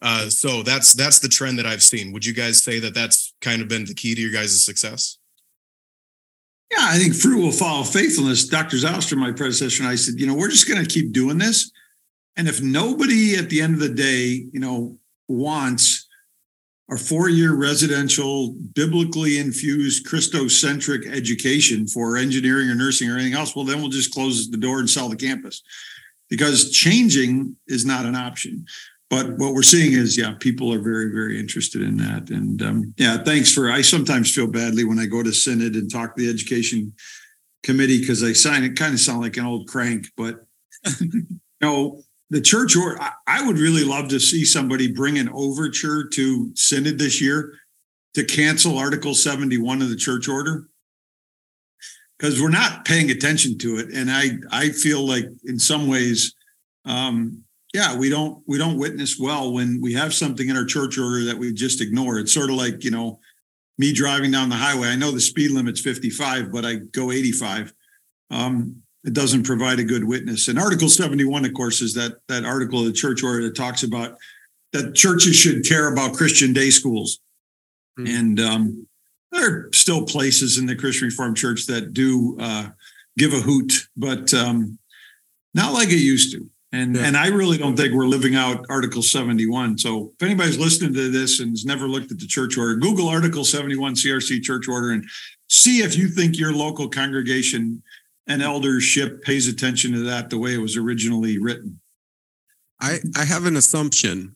Uh, 0.02 0.30
so 0.30 0.64
that's 0.64 0.94
that's 0.94 1.20
the 1.20 1.28
trend 1.28 1.60
that 1.60 1.68
I've 1.68 1.84
seen. 1.84 2.12
Would 2.14 2.26
you 2.26 2.34
guys 2.34 2.64
say 2.64 2.80
that 2.80 2.96
that's 2.96 3.36
kind 3.40 3.62
of 3.62 3.68
been 3.68 3.86
the 3.86 3.94
key 3.94 4.16
to 4.16 4.22
your 4.22 4.32
guys' 4.32 4.64
success? 4.64 5.19
Yeah, 6.72 6.78
I 6.82 6.98
think 6.98 7.16
fruit 7.16 7.42
will 7.42 7.52
follow 7.52 7.84
faithfulness. 7.84 8.48
Dr. 8.48 8.78
Zylstra, 8.78 9.18
my 9.18 9.32
predecessor, 9.32 9.82
and 9.82 9.92
I 9.92 9.96
said, 9.96 10.20
you 10.20 10.28
know, 10.28 10.36
we're 10.36 10.50
just 10.50 10.68
going 10.68 10.84
to 10.84 10.88
keep 10.90 11.12
doing 11.12 11.38
this. 11.38 11.72
And 12.38 12.48
if 12.48 12.62
nobody 12.62 13.36
at 13.36 13.50
the 13.50 13.62
end 13.62 13.74
of 13.74 13.80
the 13.80 13.90
day, 13.90 14.48
you 14.54 14.60
know, 14.60 14.98
wants 15.28 16.08
a 16.92 16.98
four-year 16.98 17.54
residential, 17.54 18.54
biblically 18.74 19.40
infused, 19.40 20.06
Christocentric 20.08 21.08
education 21.12 21.88
for 21.88 22.18
engineering 22.18 22.70
or 22.70 22.76
nursing 22.76 23.10
or 23.10 23.16
anything 23.16 23.34
else, 23.34 23.56
well, 23.56 23.66
then 23.66 23.80
we'll 23.80 23.90
just 23.90 24.14
close 24.14 24.50
the 24.50 24.58
door 24.58 24.80
and 24.80 24.90
sell 24.90 25.10
the 25.10 25.16
campus 25.16 25.62
because 26.30 26.72
changing 26.72 27.56
is 27.68 27.86
not 27.86 28.06
an 28.06 28.16
option 28.16 28.66
but 29.10 29.38
what 29.38 29.54
we're 29.54 29.62
seeing 29.62 29.94
is 29.94 30.18
yeah 30.18 30.34
people 30.40 30.74
are 30.74 30.82
very 30.82 31.12
very 31.12 31.40
interested 31.40 31.82
in 31.82 31.98
that. 31.98 32.30
And 32.30 32.62
um, 32.62 32.94
yeah 32.98 33.18
thanks 33.18 33.54
for 33.54 33.72
i 33.72 33.82
sometimes 33.82 34.34
feel 34.34 34.48
badly 34.48 34.84
when 34.84 35.00
i 35.00 35.06
go 35.06 35.24
to 35.24 35.34
synod 35.34 35.76
and 35.76 35.92
talk 35.92 36.16
to 36.16 36.24
the 36.24 36.30
education 36.30 36.94
committee 37.64 38.00
because 38.00 38.24
i 38.24 38.34
sign 38.34 38.64
it 38.64 38.78
kind 38.78 38.94
of 38.94 39.00
sound 39.00 39.22
like 39.22 39.38
an 39.38 39.46
old 39.46 39.68
crank 39.68 40.08
but 40.16 40.46
you 41.02 41.40
know 41.62 42.02
the 42.30 42.42
church 42.42 42.76
or 42.76 43.00
i 43.28 43.46
would 43.46 43.58
really 43.58 43.84
love 43.84 44.08
to 44.10 44.20
see 44.20 44.46
somebody 44.46 44.92
bring 44.92 45.18
an 45.18 45.30
overture 45.30 46.08
to 46.08 46.52
synod 46.56 46.98
this 46.98 47.22
year 47.22 47.54
to 48.14 48.24
cancel 48.24 48.78
article 48.78 49.14
71 49.14 49.82
of 49.82 49.90
the 49.90 49.96
church 49.96 50.28
order. 50.28 50.68
Because 52.18 52.42
we're 52.42 52.50
not 52.50 52.86
paying 52.86 53.12
attention 53.12 53.58
to 53.60 53.78
it 53.78 53.94
and 53.94 54.12
i 54.12 54.32
i 54.52 54.70
feel 54.70 55.08
like 55.08 55.26
in 55.46 55.58
some 55.58 55.88
ways 55.88 56.36
um, 56.84 57.44
yeah 57.74 57.96
we 57.96 58.10
don't 58.10 58.42
we 58.48 58.58
don't 58.58 58.78
witness 58.78 59.20
well 59.20 59.54
when 59.54 59.80
we 59.82 59.94
have 59.94 60.14
something 60.14 60.50
in 60.50 60.58
our 60.58 60.66
church 60.66 60.98
order 60.98 61.26
that 61.26 61.38
we 61.38 61.54
just 61.54 61.82
ignore. 61.82 62.20
It's 62.20 62.34
sort 62.34 62.50
of 62.50 62.56
like 62.56 62.84
you 62.84 62.92
know 62.92 63.20
me 63.78 63.94
driving 63.94 64.32
down 64.32 64.50
the 64.50 64.56
highway. 64.56 64.90
I 64.90 64.96
know 64.96 65.12
the 65.12 65.22
speed 65.22 65.52
limit's 65.52 65.82
55 65.82 66.52
but 66.52 66.66
i 66.66 66.76
go 66.76 67.12
85 67.12 67.74
um, 68.32 68.84
it 69.04 69.14
doesn't 69.14 69.44
provide 69.44 69.80
a 69.80 69.84
good 69.84 70.04
witness. 70.04 70.50
And 70.50 70.60
article 70.60 70.90
71 70.90 71.46
of 71.46 71.54
course 71.54 71.82
is 71.82 71.94
that 71.94 72.18
that 72.28 72.46
article 72.46 72.80
of 72.80 72.86
the 72.86 72.94
church 72.94 73.24
order 73.24 73.44
that 73.44 73.56
talks 73.56 73.84
about 73.84 74.18
that 74.74 74.94
churches 74.94 75.36
should 75.36 75.66
care 75.66 75.92
about 75.92 76.14
christian 76.14 76.54
day 76.54 76.70
schools. 76.70 77.20
Mm-hmm. 78.00 78.16
and 78.16 78.40
um, 78.40 78.88
there 79.32 79.50
are 79.50 79.70
still 79.74 80.06
places 80.06 80.58
in 80.58 80.66
the 80.66 80.76
christian 80.76 81.08
reformed 81.08 81.38
church 81.38 81.66
that 81.66 81.94
do 81.94 82.38
uh, 82.40 82.70
give 83.18 83.34
a 83.34 83.40
hoot 83.40 83.74
but 83.98 84.34
um, 84.34 84.78
not 85.54 85.74
like 85.74 85.90
it 85.90 85.96
used 85.96 86.34
to 86.34 86.50
and 86.72 86.96
yeah. 86.96 87.04
and 87.04 87.18
I 87.18 87.28
really 87.28 87.58
don't 87.58 87.76
think 87.76 87.94
we're 87.94 88.06
living 88.06 88.36
out 88.36 88.66
Article 88.70 89.02
71. 89.02 89.80
So 89.80 90.12
if 90.14 90.24
anybody's 90.24 90.60
listening 90.60 90.94
to 90.94 91.10
this 91.10 91.40
and 91.40 91.52
has 91.52 91.66
never 91.66 91.88
looked 91.88 92.12
at 92.12 92.20
the 92.20 92.28
church 92.28 92.58
order, 92.58 92.76
Google 92.76 93.08
Article 93.08 93.44
71 93.44 93.96
CRC 93.96 94.42
church 94.42 94.68
order 94.68 94.92
and 94.92 95.06
see 95.48 95.80
if 95.80 95.98
you 95.98 96.08
think 96.08 96.38
your 96.38 96.54
local 96.54 96.88
congregation 96.88 97.82
and 98.28 98.44
eldership 98.44 99.24
pays 99.24 99.48
attention 99.48 99.92
to 99.94 100.00
that 100.02 100.30
the 100.30 100.38
way 100.38 100.54
it 100.54 100.60
was 100.60 100.78
originally 100.78 101.40
written. 101.40 101.80
I, 102.80 103.00
I 103.18 103.26
have 103.26 103.46
an 103.46 103.58
assumption, 103.58 104.36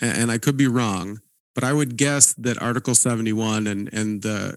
and 0.00 0.30
I 0.30 0.38
could 0.38 0.56
be 0.56 0.68
wrong, 0.68 1.20
but 1.54 1.64
I 1.64 1.72
would 1.72 1.96
guess 1.96 2.32
that 2.34 2.62
Article 2.62 2.94
71 2.94 3.66
and, 3.66 3.92
and 3.92 4.22
the 4.22 4.56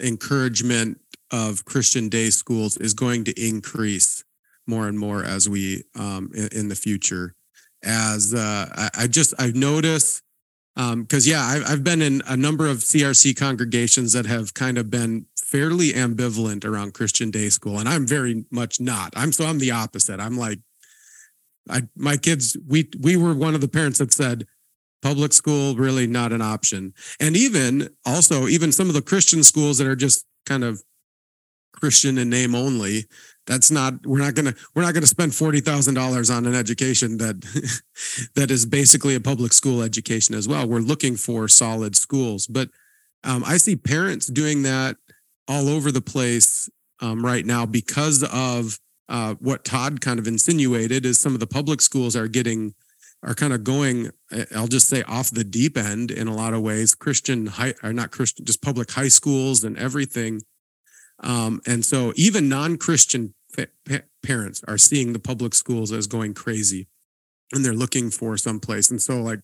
encouragement 0.00 1.00
of 1.30 1.64
Christian 1.66 2.08
day 2.08 2.30
schools 2.30 2.76
is 2.78 2.94
going 2.94 3.24
to 3.24 3.40
increase 3.40 4.24
more 4.66 4.88
and 4.88 4.98
more 4.98 5.24
as 5.24 5.48
we 5.48 5.84
um, 5.98 6.30
in, 6.34 6.48
in 6.52 6.68
the 6.68 6.74
future. 6.74 7.34
As 7.82 8.34
uh, 8.34 8.68
I, 8.74 9.04
I 9.04 9.06
just 9.06 9.34
I've 9.38 9.56
noticed 9.56 10.22
because 10.76 11.26
yeah, 11.26 11.42
I've, 11.42 11.64
I've 11.68 11.84
been 11.84 12.00
in 12.00 12.22
a 12.26 12.36
number 12.36 12.66
of 12.66 12.78
CRC 12.78 13.36
congregations 13.36 14.12
that 14.12 14.26
have 14.26 14.54
kind 14.54 14.78
of 14.78 14.90
been 14.90 15.26
fairly 15.36 15.92
ambivalent 15.92 16.64
around 16.64 16.94
Christian 16.94 17.30
day 17.30 17.48
school, 17.48 17.78
and 17.78 17.88
I'm 17.88 18.06
very 18.06 18.44
much 18.50 18.80
not. 18.80 19.12
I'm 19.16 19.32
so 19.32 19.46
I'm 19.46 19.58
the 19.58 19.72
opposite. 19.72 20.20
I'm 20.20 20.36
like, 20.36 20.60
I 21.68 21.82
my 21.96 22.16
kids 22.16 22.56
we 22.66 22.88
we 22.98 23.16
were 23.16 23.34
one 23.34 23.54
of 23.54 23.60
the 23.60 23.68
parents 23.68 23.98
that 23.98 24.12
said 24.12 24.46
public 25.02 25.32
school 25.32 25.74
really 25.74 26.06
not 26.06 26.32
an 26.32 26.42
option, 26.42 26.94
and 27.18 27.36
even 27.36 27.90
also 28.06 28.46
even 28.46 28.72
some 28.72 28.88
of 28.88 28.94
the 28.94 29.02
Christian 29.02 29.42
schools 29.42 29.78
that 29.78 29.86
are 29.86 29.96
just 29.96 30.24
kind 30.46 30.64
of 30.64 30.82
Christian 31.72 32.18
in 32.18 32.30
name 32.30 32.54
only. 32.54 33.06
That's 33.46 33.70
not 33.70 34.06
we're 34.06 34.18
not 34.18 34.34
gonna 34.34 34.54
we're 34.74 34.82
not 34.82 34.94
gonna 34.94 35.06
spend 35.06 35.34
forty 35.34 35.60
thousand 35.60 35.94
dollars 35.94 36.30
on 36.30 36.46
an 36.46 36.54
education 36.54 37.18
that 37.18 37.40
that 38.34 38.50
is 38.50 38.66
basically 38.66 39.14
a 39.14 39.20
public 39.20 39.52
school 39.52 39.82
education 39.82 40.34
as 40.34 40.46
well. 40.46 40.68
We're 40.68 40.80
looking 40.80 41.16
for 41.16 41.48
solid 41.48 41.96
schools, 41.96 42.46
but 42.46 42.68
um, 43.24 43.42
I 43.46 43.56
see 43.56 43.76
parents 43.76 44.26
doing 44.26 44.62
that 44.62 44.96
all 45.48 45.68
over 45.68 45.90
the 45.90 46.00
place 46.00 46.70
um, 47.00 47.24
right 47.24 47.44
now 47.44 47.66
because 47.66 48.22
of 48.22 48.78
uh, 49.08 49.34
what 49.40 49.64
Todd 49.64 50.00
kind 50.00 50.18
of 50.18 50.26
insinuated 50.28 51.04
is 51.04 51.18
some 51.18 51.34
of 51.34 51.40
the 51.40 51.46
public 51.46 51.80
schools 51.80 52.14
are 52.14 52.28
getting 52.28 52.74
are 53.22 53.34
kind 53.34 53.52
of 53.52 53.64
going 53.64 54.10
I'll 54.54 54.68
just 54.68 54.88
say 54.88 55.02
off 55.02 55.30
the 55.30 55.44
deep 55.44 55.76
end 55.76 56.10
in 56.10 56.28
a 56.28 56.34
lot 56.34 56.54
of 56.54 56.62
ways. 56.62 56.94
Christian 56.94 57.46
high 57.46 57.74
or 57.82 57.92
not 57.92 58.10
Christian 58.10 58.44
just 58.44 58.62
public 58.62 58.90
high 58.92 59.08
schools 59.08 59.64
and 59.64 59.76
everything 59.76 60.42
um, 61.20 61.60
and 61.66 61.84
so 61.84 62.12
even 62.16 62.48
non-Christian 62.48 63.34
fa- 63.52 63.68
pa- 63.88 64.06
parents 64.22 64.62
are 64.66 64.78
seeing 64.78 65.12
the 65.12 65.18
public 65.18 65.54
schools 65.54 65.92
as 65.92 66.06
going 66.06 66.34
crazy 66.34 66.88
and 67.52 67.64
they're 67.64 67.72
looking 67.72 68.10
for 68.10 68.36
someplace. 68.36 68.90
And 68.90 69.00
so 69.00 69.20
like 69.20 69.40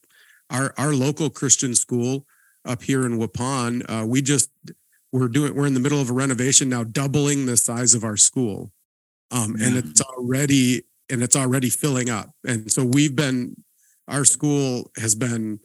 our 0.50 0.74
our 0.78 0.92
local 0.92 1.30
Christian 1.30 1.74
school 1.74 2.26
up 2.64 2.82
here 2.82 3.04
in 3.04 3.18
Waupun 3.18 3.84
uh, 3.88 4.06
we 4.06 4.22
just 4.22 4.50
we're 5.12 5.28
doing 5.28 5.54
we're 5.54 5.66
in 5.66 5.74
the 5.74 5.80
middle 5.80 6.00
of 6.00 6.10
a 6.10 6.14
renovation 6.14 6.68
now 6.68 6.84
doubling 6.84 7.46
the 7.46 7.56
size 7.56 7.94
of 7.94 8.04
our 8.04 8.16
school. 8.16 8.72
Um, 9.30 9.56
and 9.60 9.76
it's 9.76 10.00
already 10.00 10.84
and 11.10 11.22
it's 11.22 11.36
already 11.36 11.68
filling 11.68 12.10
up. 12.10 12.30
And 12.46 12.70
so 12.70 12.84
we've 12.84 13.16
been 13.16 13.56
our 14.08 14.24
school 14.24 14.90
has 14.96 15.14
been 15.14 15.60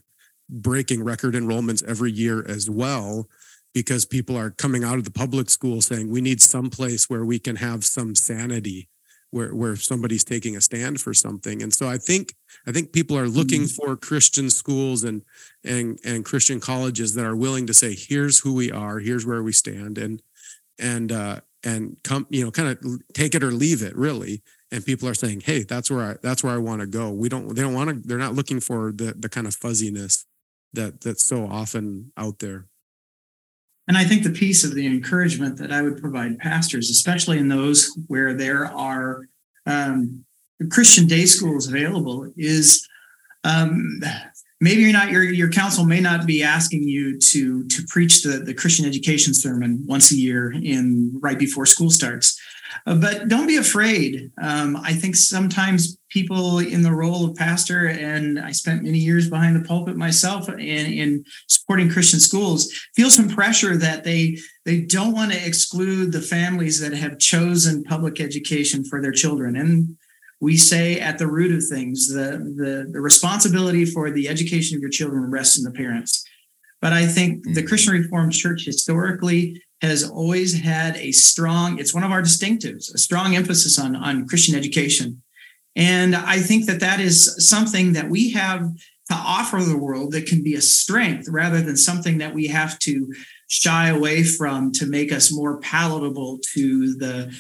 breaking 0.50 1.04
record 1.04 1.36
enrollments 1.36 1.84
every 1.88 2.12
year 2.12 2.44
as 2.48 2.70
well 2.70 3.30
because 3.74 4.06
people 4.06 4.38
are 4.38 4.52
coming 4.52 4.84
out 4.84 4.98
of 4.98 5.04
the 5.04 5.12
public 5.12 5.50
school 5.50 5.82
saying 5.82 6.10
we 6.10 6.22
need 6.22 6.42
some 6.42 6.70
place 6.70 7.10
where 7.10 7.26
we 7.26 7.40
can 7.40 7.58
have 7.58 7.86
some 7.86 8.16
sanity 8.16 8.90
where 9.32 9.56
where 9.56 9.76
somebody's 9.76 10.26
taking 10.26 10.56
a 10.58 10.62
stand 10.62 11.00
for 11.00 11.14
something. 11.14 11.62
And 11.64 11.74
so 11.74 11.88
i 11.88 11.98
think 11.98 12.34
i 12.68 12.72
think 12.72 12.92
people 12.92 13.18
are 13.18 13.28
looking 13.28 13.66
for 13.66 13.96
christian 13.96 14.50
schools 14.50 15.04
and 15.04 15.24
and 15.64 16.00
and 16.04 16.26
christian 16.26 16.60
colleges 16.60 17.16
that 17.16 17.26
are 17.26 17.36
willing 17.36 17.66
to 17.68 17.74
say 17.74 17.96
here's 17.98 18.40
who 18.40 18.54
we 18.54 18.72
are 18.72 19.00
here's 19.00 19.26
where 19.26 19.42
we 19.42 19.54
stand 19.54 19.98
and 19.98 20.22
and 20.78 21.12
uh 21.12 21.40
and 21.64 21.98
come 22.04 22.28
you 22.30 22.44
know 22.44 22.52
kind 22.52 22.70
of 22.70 23.02
take 23.14 23.36
it 23.36 23.44
or 23.44 23.52
leave 23.52 23.82
it 23.82 23.96
really. 23.96 24.44
And 24.74 24.86
people 24.86 25.08
are 25.08 25.14
saying 25.14 25.42
hey 25.42 25.64
that's 25.64 25.92
where 25.92 26.12
i 26.12 26.16
that's 26.22 26.44
where 26.44 26.54
i 26.54 26.58
want 26.58 26.82
to 26.82 26.88
go. 26.88 27.12
We 27.12 27.30
don't 27.30 27.56
they 27.56 27.62
don't 27.62 27.74
want 27.74 27.90
to 27.90 28.08
they're 28.08 28.18
not 28.18 28.36
looking 28.36 28.60
for 28.60 28.92
the 28.92 29.14
the 29.18 29.30
kind 29.30 29.48
of 29.48 29.56
fuzziness 29.56 30.26
that 30.74 31.02
that's 31.02 31.24
so 31.24 31.46
often 31.46 32.12
out 32.18 32.40
there 32.40 32.68
And 33.88 33.98
I 33.98 34.04
think 34.04 34.24
the 34.24 34.30
piece 34.30 34.64
of 34.64 34.74
the 34.74 34.86
encouragement 34.86 35.58
that 35.58 35.72
I 35.72 35.82
would 35.82 35.98
provide 35.98 36.40
pastors, 36.40 36.90
especially 36.90 37.40
in 37.40 37.50
those 37.50 37.92
where 38.08 38.34
there 38.34 38.66
are 38.66 39.28
um, 39.66 40.24
Christian 40.70 41.08
day 41.08 41.26
schools 41.26 41.68
available, 41.68 42.32
is 42.38 42.88
um, 43.44 44.02
maybe 44.60 44.82
you're 44.82 44.94
not 44.94 45.10
your 45.10 45.24
your 45.24 45.50
council 45.50 45.84
may 45.84 46.00
not 46.00 46.26
be 46.26 46.44
asking 46.44 46.84
you 46.84 47.20
to 47.20 47.66
to 47.68 47.84
preach 47.90 48.24
the 48.24 48.40
the 48.40 48.54
Christian 48.54 48.86
education 48.86 49.34
sermon 49.34 49.84
once 49.88 50.12
a 50.12 50.16
year 50.16 50.52
in 50.52 51.12
right 51.20 51.40
before 51.40 51.66
school 51.66 51.90
starts. 51.90 52.40
Uh, 52.86 52.96
but 52.96 53.28
don't 53.28 53.48
be 53.48 53.58
afraid. 53.58 54.32
Um, 54.42 54.78
I 54.78 54.94
think 54.94 55.16
sometimes 55.16 55.98
people 56.10 56.60
in 56.60 56.82
the 56.82 56.94
role 56.94 57.26
of 57.26 57.36
pastor, 57.36 57.88
and 57.88 58.40
I 58.40 58.52
spent 58.52 58.84
many 58.84 58.98
years 58.98 59.30
behind 59.30 59.56
the 59.56 59.68
pulpit 59.68 59.96
myself 59.96 60.50
in, 60.50 60.60
in 60.60 61.24
supporting 61.48 61.90
Christian 61.90 62.20
schools, 62.20 62.72
feel 62.96 63.10
some 63.10 63.30
pressure 63.30 63.78
that 63.78 64.04
they 64.04 64.38
they 64.66 64.82
don't 64.82 65.14
want 65.14 65.32
to 65.32 65.46
exclude 65.46 66.12
the 66.12 66.22
families 66.22 66.80
that 66.82 66.94
have 66.94 67.18
chosen 67.18 67.84
public 67.84 68.20
education 68.20 68.84
for 68.84 69.02
their 69.02 69.12
children. 69.12 69.56
And 69.56 69.98
we 70.40 70.58
say 70.58 71.00
at 71.00 71.18
the 71.18 71.28
root 71.28 71.56
of 71.56 71.64
things, 71.66 72.08
the 72.08 72.38
the, 72.56 72.90
the 72.92 73.02
responsibility 73.02 73.86
for 73.86 74.12
the 74.12 74.28
education 74.28 74.76
of 74.76 74.82
your 74.82 74.92
children 74.92 75.30
rests 75.32 75.58
in 75.58 75.64
the 75.64 75.72
parents. 75.72 76.26
But 76.82 76.94
I 76.94 77.06
think 77.06 77.44
the 77.54 77.64
Christian 77.64 77.94
Reformed 77.94 78.34
Church 78.34 78.66
historically 78.66 79.62
has 79.82 80.08
always 80.08 80.60
had 80.60 80.98
a 80.98 81.12
strong, 81.12 81.80
it's 81.80 81.94
one 81.94 82.04
of 82.04 82.12
our 82.12 82.22
distinctives, 82.22 82.94
a 82.94 82.98
strong 82.98 83.36
emphasis 83.36 83.80
on, 83.80 83.96
on 83.96 84.28
Christian 84.28 84.56
education. 84.56 85.22
And 85.76 86.16
I 86.16 86.40
think 86.40 86.66
that 86.66 86.80
that 86.82 87.00
is 87.00 87.48
something 87.48 87.94
that 87.94 88.10
we 88.10 88.32
have 88.32 88.62
to 89.10 89.14
offer 89.14 89.62
the 89.62 89.78
world 89.78 90.12
that 90.14 90.26
can 90.26 90.44
be 90.44 90.56
a 90.56 90.62
strength 90.62 91.28
rather 91.30 91.62
than 91.62 91.78
something 91.78 92.18
that 92.20 92.34
we 92.34 92.48
have 92.48 92.78
to 92.80 93.14
shy 93.48 93.90
away 93.90 94.24
from 94.24 94.72
to 94.72 94.86
make 94.86 95.12
us 95.12 95.34
more 95.34 95.60
palatable 95.60 96.40
to 96.54 96.96
the 96.96 97.38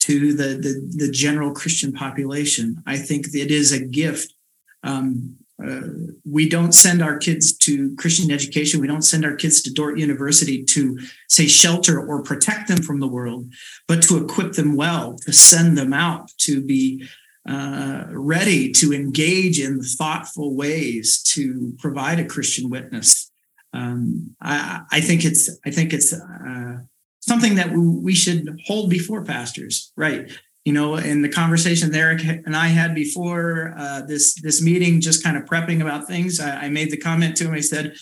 to 0.00 0.32
the 0.32 0.56
the, 0.56 1.04
the 1.06 1.10
general 1.10 1.52
Christian 1.52 1.92
population. 1.92 2.82
I 2.86 2.96
think 2.96 3.26
it 3.34 3.50
is 3.50 3.72
a 3.72 3.84
gift. 3.84 4.34
Um, 4.82 5.36
uh, 5.64 5.80
we 6.24 6.48
don't 6.48 6.72
send 6.72 7.02
our 7.02 7.18
kids 7.18 7.56
to 7.58 7.94
Christian 7.96 8.30
education. 8.30 8.80
We 8.80 8.86
don't 8.86 9.02
send 9.02 9.24
our 9.24 9.36
kids 9.36 9.62
to 9.62 9.72
Dordt 9.72 9.98
University 9.98 10.64
to 10.64 10.98
say 11.28 11.46
shelter 11.46 12.00
or 12.00 12.22
protect 12.22 12.68
them 12.68 12.82
from 12.82 13.00
the 13.00 13.08
world, 13.08 13.52
but 13.86 14.02
to 14.04 14.16
equip 14.16 14.52
them 14.52 14.76
well, 14.76 15.16
to 15.26 15.32
send 15.32 15.76
them 15.76 15.92
out 15.92 16.30
to 16.38 16.62
be 16.62 17.06
uh, 17.48 18.04
ready 18.10 18.70
to 18.72 18.92
engage 18.92 19.60
in 19.60 19.82
thoughtful 19.82 20.54
ways 20.54 21.22
to 21.22 21.74
provide 21.78 22.20
a 22.20 22.26
Christian 22.26 22.70
witness. 22.70 23.30
Um, 23.72 24.36
I, 24.40 24.82
I 24.90 25.00
think 25.00 25.24
it's 25.24 25.50
I 25.64 25.70
think 25.70 25.92
it's 25.92 26.12
uh, 26.12 26.78
something 27.20 27.54
that 27.54 27.70
we, 27.70 27.78
we 27.78 28.14
should 28.14 28.60
hold 28.66 28.90
before 28.90 29.24
pastors, 29.24 29.92
right? 29.96 30.30
You 30.64 30.74
know, 30.74 30.96
in 30.96 31.22
the 31.22 31.28
conversation 31.28 31.90
that 31.90 31.98
Erik 31.98 32.22
and 32.22 32.54
I 32.54 32.66
had 32.68 32.94
before 32.94 33.74
uh, 33.78 34.02
this 34.02 34.34
this 34.34 34.60
meeting, 34.60 35.00
just 35.00 35.24
kind 35.24 35.36
of 35.36 35.44
prepping 35.44 35.80
about 35.80 36.06
things, 36.06 36.38
I, 36.38 36.64
I 36.64 36.68
made 36.68 36.90
the 36.90 36.98
comment 36.98 37.36
to 37.38 37.44
him. 37.44 37.54
I 37.54 37.60
said, 37.60 37.94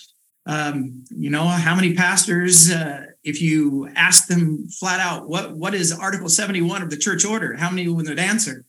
um, 0.45 1.05
you 1.09 1.29
know, 1.29 1.45
how 1.45 1.73
many 1.73 1.93
pastors, 1.93 2.69
uh, 2.69 3.05
if 3.23 3.41
you 3.41 3.87
ask 3.95 4.27
them 4.27 4.67
flat 4.67 4.99
out, 4.99 5.29
what 5.29 5.55
what 5.55 5.73
is 5.73 5.91
Article 5.91 6.27
seventy 6.27 6.61
one 6.61 6.81
of 6.81 6.89
the 6.89 6.97
church 6.97 7.23
order? 7.23 7.55
How 7.55 7.69
many 7.69 7.87
would 7.87 8.19
answer? 8.19 8.65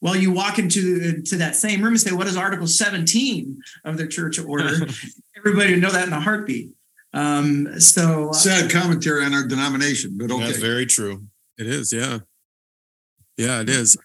Well, 0.00 0.16
you 0.16 0.32
walk 0.32 0.58
into 0.58 1.22
to 1.22 1.36
that 1.36 1.56
same 1.56 1.82
room 1.82 1.94
and 1.94 2.00
say, 2.00 2.12
"What 2.12 2.26
is 2.26 2.36
Article 2.36 2.66
17 2.66 3.58
of 3.84 3.96
the 3.96 4.06
church 4.06 4.38
order?" 4.38 4.86
Everybody 5.36 5.72
would 5.72 5.82
know 5.82 5.90
that 5.90 6.06
in 6.06 6.12
a 6.12 6.20
heartbeat. 6.20 6.72
Um, 7.14 7.80
so, 7.80 8.28
uh, 8.28 8.32
Sad 8.32 8.70
commentary 8.70 9.24
on 9.24 9.32
our 9.32 9.46
denomination, 9.46 10.18
but 10.18 10.28
That's 10.28 10.58
very 10.58 10.84
true. 10.84 11.24
It 11.56 11.66
is, 11.66 11.92
yeah. 11.92 12.18
Yeah, 13.36 13.60
it 13.60 13.68
is. 13.68 13.96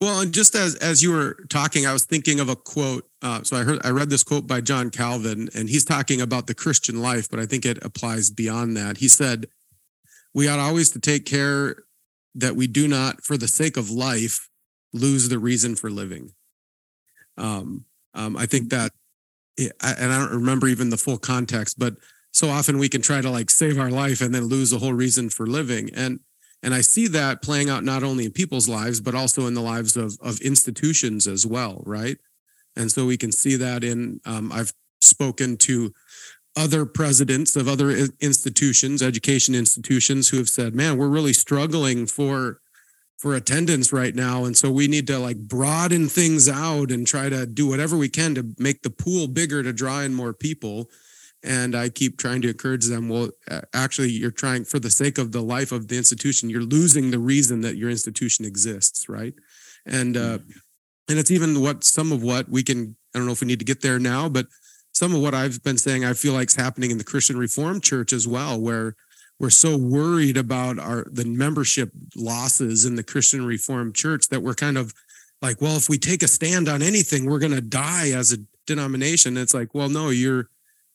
Well, 0.00 0.20
and 0.20 0.32
just 0.32 0.54
as 0.54 0.74
as 0.76 1.02
you 1.02 1.12
were 1.12 1.38
talking, 1.48 1.86
I 1.86 1.92
was 1.92 2.04
thinking 2.04 2.38
of 2.40 2.48
a 2.48 2.56
quote. 2.56 3.08
Uh, 3.22 3.42
so 3.42 3.56
I 3.56 3.62
heard 3.62 3.80
I 3.84 3.90
read 3.90 4.10
this 4.10 4.22
quote 4.22 4.46
by 4.46 4.60
John 4.60 4.90
Calvin, 4.90 5.48
and 5.54 5.68
he's 5.70 5.84
talking 5.84 6.20
about 6.20 6.46
the 6.46 6.54
Christian 6.54 7.00
life, 7.00 7.28
but 7.30 7.40
I 7.40 7.46
think 7.46 7.64
it 7.64 7.82
applies 7.82 8.30
beyond 8.30 8.76
that. 8.76 8.98
He 8.98 9.08
said, 9.08 9.46
"We 10.34 10.48
ought 10.48 10.58
always 10.58 10.90
to 10.90 11.00
take 11.00 11.24
care 11.24 11.84
that 12.34 12.56
we 12.56 12.66
do 12.66 12.86
not, 12.88 13.24
for 13.24 13.38
the 13.38 13.48
sake 13.48 13.78
of 13.78 13.90
life, 13.90 14.48
lose 14.92 15.30
the 15.30 15.38
reason 15.38 15.76
for 15.76 15.90
living." 15.90 16.32
Um, 17.38 17.84
um, 18.14 18.36
I 18.36 18.46
think 18.46 18.70
that, 18.70 18.92
and 19.58 19.72
I 19.82 20.18
don't 20.18 20.32
remember 20.32 20.68
even 20.68 20.90
the 20.90 20.96
full 20.96 21.18
context, 21.18 21.78
but 21.78 21.96
so 22.32 22.48
often 22.50 22.78
we 22.78 22.88
can 22.88 23.02
try 23.02 23.20
to 23.22 23.30
like 23.30 23.50
save 23.50 23.78
our 23.78 23.90
life 23.90 24.20
and 24.20 24.34
then 24.34 24.44
lose 24.44 24.70
the 24.70 24.78
whole 24.78 24.92
reason 24.92 25.30
for 25.30 25.46
living, 25.46 25.90
and 25.94 26.20
and 26.66 26.74
I 26.74 26.80
see 26.80 27.06
that 27.06 27.42
playing 27.42 27.70
out 27.70 27.84
not 27.84 28.02
only 28.02 28.24
in 28.24 28.32
people's 28.32 28.68
lives, 28.68 29.00
but 29.00 29.14
also 29.14 29.46
in 29.46 29.54
the 29.54 29.62
lives 29.62 29.96
of, 29.96 30.18
of 30.20 30.40
institutions 30.40 31.28
as 31.28 31.46
well, 31.46 31.80
right? 31.86 32.16
And 32.74 32.90
so 32.90 33.06
we 33.06 33.16
can 33.16 33.30
see 33.30 33.54
that 33.54 33.84
in, 33.84 34.20
um, 34.26 34.50
I've 34.50 34.72
spoken 35.00 35.58
to 35.58 35.92
other 36.56 36.84
presidents 36.84 37.54
of 37.54 37.68
other 37.68 37.90
institutions, 38.20 39.00
education 39.00 39.54
institutions, 39.54 40.30
who 40.30 40.38
have 40.38 40.48
said, 40.48 40.74
man, 40.74 40.98
we're 40.98 41.06
really 41.08 41.32
struggling 41.32 42.04
for 42.04 42.58
for 43.16 43.34
attendance 43.34 43.94
right 43.94 44.14
now 44.14 44.44
and 44.44 44.58
so 44.58 44.70
we 44.70 44.86
need 44.86 45.06
to 45.06 45.18
like 45.18 45.38
broaden 45.38 46.06
things 46.06 46.50
out 46.50 46.90
and 46.90 47.06
try 47.06 47.30
to 47.30 47.46
do 47.46 47.66
whatever 47.66 47.96
we 47.96 48.10
can 48.10 48.34
to 48.34 48.54
make 48.58 48.82
the 48.82 48.90
pool 48.90 49.26
bigger 49.26 49.62
to 49.62 49.72
draw 49.72 50.00
in 50.00 50.12
more 50.12 50.34
people 50.34 50.90
and 51.46 51.74
i 51.74 51.88
keep 51.88 52.18
trying 52.18 52.42
to 52.42 52.48
encourage 52.48 52.86
them 52.86 53.08
well 53.08 53.30
actually 53.72 54.10
you're 54.10 54.30
trying 54.30 54.64
for 54.64 54.78
the 54.78 54.90
sake 54.90 55.18
of 55.18 55.32
the 55.32 55.42
life 55.42 55.72
of 55.72 55.88
the 55.88 55.96
institution 55.96 56.50
you're 56.50 56.60
losing 56.62 57.10
the 57.10 57.18
reason 57.18 57.60
that 57.60 57.76
your 57.76 57.90
institution 57.90 58.44
exists 58.44 59.08
right 59.08 59.34
and 59.86 60.16
uh 60.16 60.38
and 61.08 61.18
it's 61.18 61.30
even 61.30 61.60
what 61.62 61.84
some 61.84 62.12
of 62.12 62.22
what 62.22 62.48
we 62.48 62.62
can 62.62 62.96
i 63.14 63.18
don't 63.18 63.26
know 63.26 63.32
if 63.32 63.40
we 63.40 63.46
need 63.46 63.58
to 63.58 63.64
get 63.64 63.80
there 63.80 63.98
now 63.98 64.28
but 64.28 64.46
some 64.92 65.14
of 65.14 65.20
what 65.20 65.34
i've 65.34 65.62
been 65.62 65.78
saying 65.78 66.04
i 66.04 66.12
feel 66.12 66.32
like 66.32 66.48
is 66.48 66.56
happening 66.56 66.90
in 66.90 66.98
the 66.98 67.04
christian 67.04 67.38
reformed 67.38 67.82
church 67.82 68.12
as 68.12 68.26
well 68.26 68.60
where 68.60 68.96
we're 69.38 69.50
so 69.50 69.76
worried 69.76 70.36
about 70.36 70.78
our 70.78 71.06
the 71.10 71.24
membership 71.24 71.90
losses 72.16 72.84
in 72.84 72.96
the 72.96 73.02
Christian 73.02 73.44
Reformed 73.44 73.94
Church 73.94 74.28
that 74.28 74.42
we're 74.42 74.54
kind 74.54 74.78
of 74.78 74.94
like, 75.42 75.60
well, 75.60 75.76
if 75.76 75.88
we 75.88 75.98
take 75.98 76.22
a 76.22 76.28
stand 76.28 76.68
on 76.68 76.82
anything, 76.82 77.26
we're 77.26 77.38
going 77.38 77.52
to 77.52 77.60
die 77.60 78.10
as 78.10 78.32
a 78.32 78.38
denomination. 78.66 79.36
it's 79.36 79.54
like, 79.54 79.74
well, 79.74 79.88
no, 79.88 80.08
you're 80.08 80.48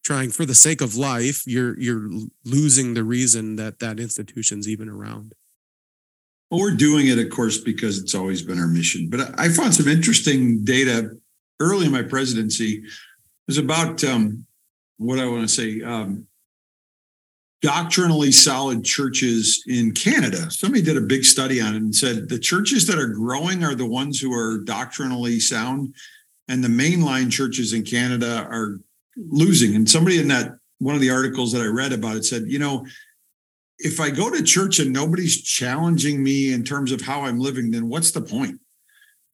trying 0.04 0.32
for 0.32 0.46
the 0.46 0.56
sake 0.56 0.82
of 0.82 0.96
life. 0.96 1.44
You're 1.46 1.80
you're 1.80 2.10
losing 2.46 2.94
the 2.94 3.04
reason 3.04 3.56
that 3.58 3.80
that 3.80 4.00
institution's 4.00 4.68
even 4.68 4.90
around. 4.90 5.34
Well, 6.50 6.60
we're 6.60 6.76
doing 6.76 7.08
it, 7.08 7.18
of 7.18 7.30
course, 7.30 7.58
because 7.58 7.98
it's 7.98 8.14
always 8.14 8.42
been 8.42 8.60
our 8.60 8.68
mission. 8.68 9.10
But 9.10 9.40
I 9.40 9.50
found 9.50 9.74
some 9.74 9.88
interesting 9.88 10.66
data 10.66 11.12
early 11.60 11.86
in 11.86 11.92
my 11.92 12.04
presidency. 12.04 12.84
It 12.84 12.92
was 13.48 13.58
about 13.58 14.04
um, 14.04 14.46
what 14.98 15.20
I 15.20 15.26
want 15.28 15.48
to 15.48 15.48
say. 15.48 15.82
Um, 15.82 16.28
doctrinally 17.62 18.32
solid 18.32 18.84
churches 18.84 19.64
in 19.68 19.92
Canada. 19.94 20.50
Somebody 20.50 20.82
did 20.82 20.98
a 20.98 21.02
big 21.02 21.24
study 21.24 21.62
on 21.62 21.76
it 21.76 21.82
and 21.82 21.96
said 21.96 22.28
the 22.28 22.40
churches 22.40 22.88
that 22.88 22.98
are 22.98 23.08
growing 23.08 23.64
are 23.64 23.76
the 23.76 23.86
ones 23.86 24.20
who 24.20 24.34
are 24.34 24.60
doctrinally 24.64 25.40
sound, 25.40 25.94
and 26.48 26.64
the 26.64 26.68
mainline 26.68 27.32
churches 27.32 27.74
in 27.74 27.84
Canada 27.84 28.48
are 28.50 28.80
losing. 29.30 29.76
And 29.76 29.90
somebody 29.90 30.20
in 30.20 30.28
that 30.30 30.56
one 30.80 30.96
of 30.96 31.02
the 31.02 31.12
articles 31.12 31.52
that 31.52 31.62
I 31.62 31.68
read 31.68 31.94
about 31.94 32.16
it 32.16 32.26
said, 32.26 32.44
you 32.48 32.60
know, 32.60 32.86
if 33.78 34.00
I 34.00 34.10
go 34.10 34.30
to 34.30 34.44
church 34.44 34.80
and 34.80 34.92
nobody's 34.92 35.42
challenging 35.42 36.24
me 36.24 36.54
in 36.54 36.64
terms 36.64 36.92
of 36.92 37.02
how 37.02 37.22
I'm 37.22 37.40
living, 37.40 37.72
then 37.72 37.90
what's 37.90 38.12
the 38.12 38.22
point? 38.22 38.60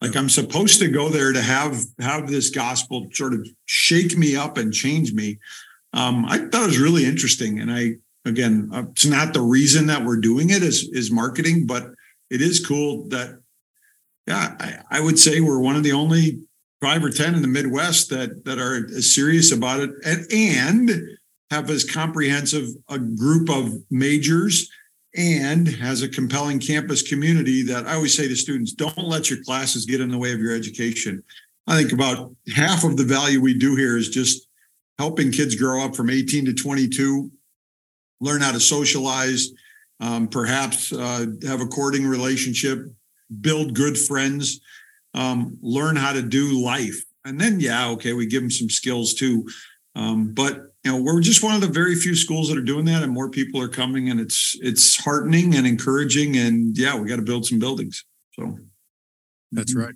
Like 0.02 0.16
I'm 0.16 0.30
supposed 0.30 0.80
to 0.80 0.90
go 0.90 1.10
there 1.10 1.34
to 1.34 1.42
have 1.42 1.82
have 2.00 2.30
this 2.30 2.50
gospel 2.50 3.08
sort 3.14 3.34
of 3.34 3.48
shake 3.66 4.18
me 4.18 4.36
up 4.36 4.58
and 4.58 4.74
change 4.74 5.14
me. 5.14 5.40
Um, 5.94 6.26
I 6.26 6.38
thought 6.38 6.64
it 6.64 6.68
was 6.68 6.80
really 6.80 7.06
interesting, 7.06 7.60
and 7.60 7.72
I 7.72 7.96
again, 8.24 8.70
uh, 8.72 8.84
it's 8.92 9.06
not 9.06 9.34
the 9.34 9.42
reason 9.42 9.88
that 9.88 10.06
we're 10.06 10.22
doing 10.22 10.52
it 10.52 10.62
is 10.62 10.88
is 10.94 11.12
marketing, 11.12 11.66
but 11.66 11.88
it 12.30 12.42
is 12.42 12.66
cool 12.66 13.08
that 13.10 13.40
yeah, 14.28 14.56
I, 14.60 14.98
I 14.98 15.02
would 15.02 15.18
say 15.18 15.40
we're 15.40 15.60
one 15.60 15.76
of 15.76 15.84
the 15.84 15.94
only 15.94 16.47
five 16.82 17.04
or 17.04 17.10
ten 17.10 17.36
in 17.36 17.42
the 17.42 17.48
Midwest 17.48 18.10
that 18.10 18.46
that 18.46 18.60
are 18.60 18.88
serious 19.02 19.52
about 19.52 19.80
it 19.80 19.92
and 20.06 20.26
and 20.32 21.18
have 21.50 21.70
as 21.70 21.90
comprehensive 21.90 22.68
a 22.90 23.00
group 23.00 23.50
of 23.50 23.72
majors 23.90 24.70
and 25.16 25.68
has 25.68 26.02
a 26.02 26.10
compelling 26.10 26.60
campus 26.60 27.02
community 27.02 27.64
that 27.64 27.88
I 27.88 27.96
always 27.96 28.16
say 28.16 28.28
to 28.28 28.36
students, 28.36 28.74
don't 28.74 28.98
let 28.98 29.30
your 29.30 29.42
classes 29.44 29.86
get 29.86 30.02
in 30.02 30.10
the 30.10 30.18
way 30.18 30.34
of 30.34 30.40
your 30.40 30.54
education. 30.54 31.24
I 31.66 31.78
think 31.78 31.94
about 31.94 32.36
half 32.54 32.84
of 32.84 32.98
the 32.98 33.06
value 33.06 33.40
we 33.40 33.58
do 33.58 33.76
here 33.76 33.98
is 33.98 34.10
just 34.10 34.48
helping 35.00 35.32
kids 35.32 35.56
grow 35.56 35.84
up 35.84 35.96
from 35.96 36.10
18 36.10 36.46
to 36.46 36.54
22 36.54 37.32
learn 38.20 38.42
how 38.42 38.52
to 38.52 38.60
socialize, 38.60 39.50
um, 40.00 40.28
perhaps 40.28 40.92
uh, 40.94 41.26
have 41.44 41.62
a 41.62 41.68
courting 41.68 42.06
relationship, 42.06 42.80
build 43.42 43.74
good 43.74 43.98
friends, 43.98 44.62
um, 45.14 45.58
learn 45.62 45.96
how 45.96 46.14
to 46.14 46.22
do 46.22 46.64
life. 46.64 47.04
And 47.26 47.40
then, 47.40 47.60
yeah, 47.60 47.90
okay, 47.90 48.14
we 48.14 48.26
give 48.26 48.42
them 48.42 48.52
some 48.52 48.70
skills 48.70 49.14
too. 49.14 49.48
Um, 49.96 50.34
but 50.34 50.68
you 50.84 50.92
know, 50.92 51.02
we're 51.02 51.20
just 51.22 51.44
one 51.44 51.56
of 51.56 51.62
the 51.62 51.68
very 51.68 51.96
few 51.96 52.16
schools 52.16 52.50
that 52.50 52.58
are 52.58 52.62
doing 52.62 52.86
that, 52.86 53.04
and 53.04 53.12
more 53.12 53.30
people 53.30 53.62
are 53.62 53.68
coming, 53.68 54.10
and 54.10 54.20
it's 54.20 54.56
it's 54.62 54.96
heartening 54.96 55.56
and 55.56 55.66
encouraging. 55.68 56.38
And 56.38 56.78
yeah, 56.78 56.96
we 56.96 57.10
got 57.10 57.18
to 57.18 57.24
build 57.24 57.46
some 57.46 57.60
buildings. 57.60 58.06
So 58.34 58.58
that's 59.52 59.74
mm-hmm. 59.74 59.86
right. 59.86 59.96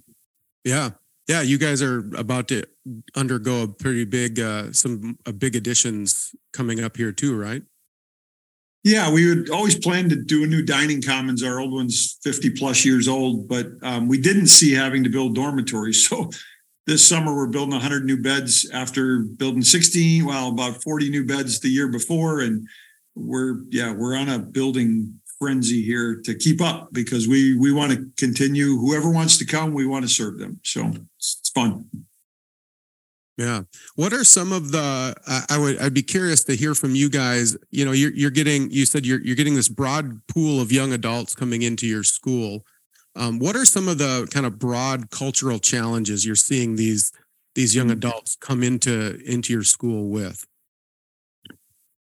Yeah, 0.65 0.89
yeah. 1.27 1.41
You 1.41 1.57
guys 1.57 1.81
are 1.81 1.99
about 2.17 2.47
to 2.49 2.63
undergo 3.15 3.63
a 3.63 3.67
pretty 3.67 4.05
big, 4.05 4.39
uh, 4.39 4.73
some 4.73 5.19
uh, 5.25 5.31
big 5.31 5.55
additions 5.55 6.35
coming 6.51 6.83
up 6.83 6.97
here 6.97 7.11
too, 7.11 7.37
right? 7.37 7.61
Yeah, 8.83 9.11
we 9.11 9.27
would 9.27 9.49
always 9.51 9.77
plan 9.77 10.09
to 10.09 10.15
do 10.15 10.43
a 10.43 10.47
new 10.47 10.63
dining 10.63 11.01
commons. 11.01 11.43
Our 11.43 11.59
old 11.59 11.71
one's 11.71 12.17
50 12.23 12.51
plus 12.51 12.83
years 12.83 13.07
old, 13.07 13.47
but 13.47 13.67
um, 13.83 14.07
we 14.07 14.19
didn't 14.19 14.47
see 14.47 14.73
having 14.73 15.03
to 15.03 15.09
build 15.09 15.35
dormitories. 15.35 16.07
So 16.11 16.29
this 16.87 17.07
summer 17.07 17.35
we're 17.35 17.47
building 17.47 17.75
100 17.75 18.05
new 18.05 18.21
beds 18.21 18.69
after 18.73 19.19
building 19.19 19.61
16, 19.61 20.25
well, 20.25 20.49
about 20.49 20.81
40 20.81 21.11
new 21.11 21.23
beds 21.23 21.59
the 21.59 21.69
year 21.69 21.87
before. 21.87 22.39
And 22.39 22.67
we're, 23.13 23.61
yeah, 23.69 23.93
we're 23.93 24.15
on 24.15 24.27
a 24.27 24.39
building 24.39 25.21
frenzy 25.41 25.83
here 25.83 26.21
to 26.23 26.35
keep 26.35 26.61
up 26.61 26.89
because 26.91 27.27
we 27.27 27.57
we 27.57 27.71
want 27.71 27.91
to 27.91 28.07
continue. 28.17 28.77
Whoever 28.77 29.09
wants 29.09 29.37
to 29.39 29.45
come, 29.45 29.73
we 29.73 29.87
want 29.87 30.03
to 30.05 30.09
serve 30.09 30.37
them. 30.37 30.59
So 30.63 30.91
it's 31.17 31.51
fun. 31.53 31.85
Yeah. 33.41 33.63
What 33.95 34.13
are 34.13 34.23
some 34.23 34.51
of 34.51 34.71
the? 34.71 35.15
I 35.49 35.57
would. 35.57 35.79
I'd 35.79 35.95
be 35.95 36.03
curious 36.03 36.43
to 36.43 36.55
hear 36.55 36.75
from 36.75 36.93
you 36.93 37.09
guys. 37.09 37.57
You 37.71 37.85
know, 37.85 37.91
you're 37.91 38.13
you're 38.13 38.29
getting. 38.29 38.69
You 38.69 38.85
said 38.85 39.03
you're 39.03 39.19
you're 39.21 39.35
getting 39.35 39.55
this 39.55 39.67
broad 39.67 40.21
pool 40.27 40.61
of 40.61 40.71
young 40.71 40.93
adults 40.93 41.33
coming 41.33 41.63
into 41.63 41.87
your 41.87 42.03
school. 42.03 42.63
Um, 43.15 43.39
what 43.39 43.55
are 43.55 43.65
some 43.65 43.87
of 43.87 43.97
the 43.97 44.27
kind 44.31 44.45
of 44.45 44.59
broad 44.59 45.09
cultural 45.09 45.57
challenges 45.57 46.23
you're 46.23 46.35
seeing 46.35 46.75
these 46.75 47.11
these 47.55 47.75
young 47.75 47.87
mm. 47.87 47.93
adults 47.93 48.37
come 48.39 48.61
into 48.61 49.19
into 49.25 49.51
your 49.51 49.63
school 49.63 50.09
with? 50.09 50.45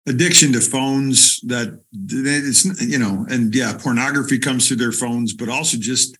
Addiction 0.05 0.51
to 0.51 0.59
phones. 0.59 1.39
That 1.43 1.79
it's 1.93 2.65
you 2.85 2.99
know, 2.99 3.25
and 3.29 3.55
yeah, 3.55 3.77
pornography 3.81 4.39
comes 4.39 4.67
through 4.67 4.77
their 4.77 4.91
phones, 4.91 5.31
but 5.31 5.47
also 5.47 5.77
just 5.77 6.17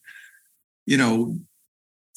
you 0.86 0.96
know 0.96 1.38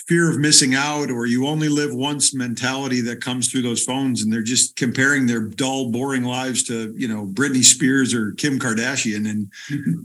fear 0.08 0.30
of 0.30 0.38
missing 0.38 0.74
out 0.74 1.10
or 1.10 1.26
you 1.26 1.46
only 1.46 1.68
live 1.68 1.94
once 1.94 2.34
mentality 2.34 3.00
that 3.00 3.20
comes 3.20 3.50
through 3.50 3.62
those 3.62 3.84
phones 3.84 4.22
and 4.22 4.32
they're 4.32 4.42
just 4.42 4.74
comparing 4.76 5.26
their 5.26 5.42
dull 5.42 5.90
boring 5.90 6.24
lives 6.24 6.64
to 6.64 6.92
you 6.96 7.06
know 7.06 7.26
Britney 7.26 7.62
Spears 7.62 8.12
or 8.12 8.32
Kim 8.32 8.58
Kardashian 8.58 9.30
and 9.30 9.52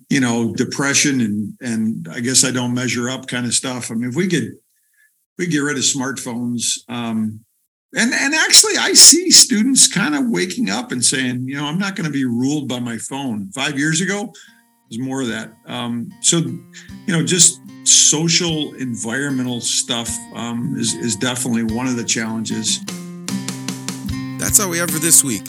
you 0.09 0.19
know 0.19 0.53
depression 0.53 1.21
and 1.21 1.53
and 1.61 2.07
I 2.11 2.19
guess 2.19 2.45
I 2.45 2.51
don't 2.51 2.73
measure 2.73 3.09
up 3.09 3.27
kind 3.27 3.45
of 3.45 3.53
stuff. 3.53 3.89
I 3.89 3.95
mean 3.95 4.09
if 4.09 4.15
we 4.15 4.27
could 4.27 4.53
we 5.37 5.47
get 5.47 5.59
rid 5.59 5.77
of 5.77 5.83
smartphones 5.83 6.77
um 6.89 7.39
and 7.95 8.13
and 8.13 8.35
actually 8.35 8.77
I 8.77 8.93
see 8.93 9.31
students 9.31 9.91
kind 9.91 10.13
of 10.13 10.29
waking 10.29 10.69
up 10.69 10.91
and 10.91 11.03
saying 11.03 11.47
you 11.47 11.55
know 11.55 11.65
I'm 11.65 11.79
not 11.79 11.95
going 11.95 12.05
to 12.05 12.13
be 12.13 12.25
ruled 12.25 12.67
by 12.67 12.79
my 12.79 12.97
phone. 12.97 13.51
5 13.51 13.79
years 13.79 14.01
ago 14.01 14.31
there's 14.89 14.99
more 14.99 15.21
of 15.21 15.27
that. 15.29 15.53
Um 15.65 16.11
so 16.21 16.37
you 16.37 16.61
know 17.07 17.23
just 17.23 17.59
social 17.87 18.73
environmental 18.73 19.61
stuff 19.61 20.09
um, 20.33 20.75
is, 20.77 20.93
is 20.93 21.15
definitely 21.15 21.63
one 21.63 21.87
of 21.87 21.95
the 21.95 22.03
challenges. 22.03 22.81
That's 24.37 24.59
all 24.59 24.69
we 24.69 24.77
have 24.77 24.91
for 24.91 24.99
this 24.99 25.23
week. 25.23 25.43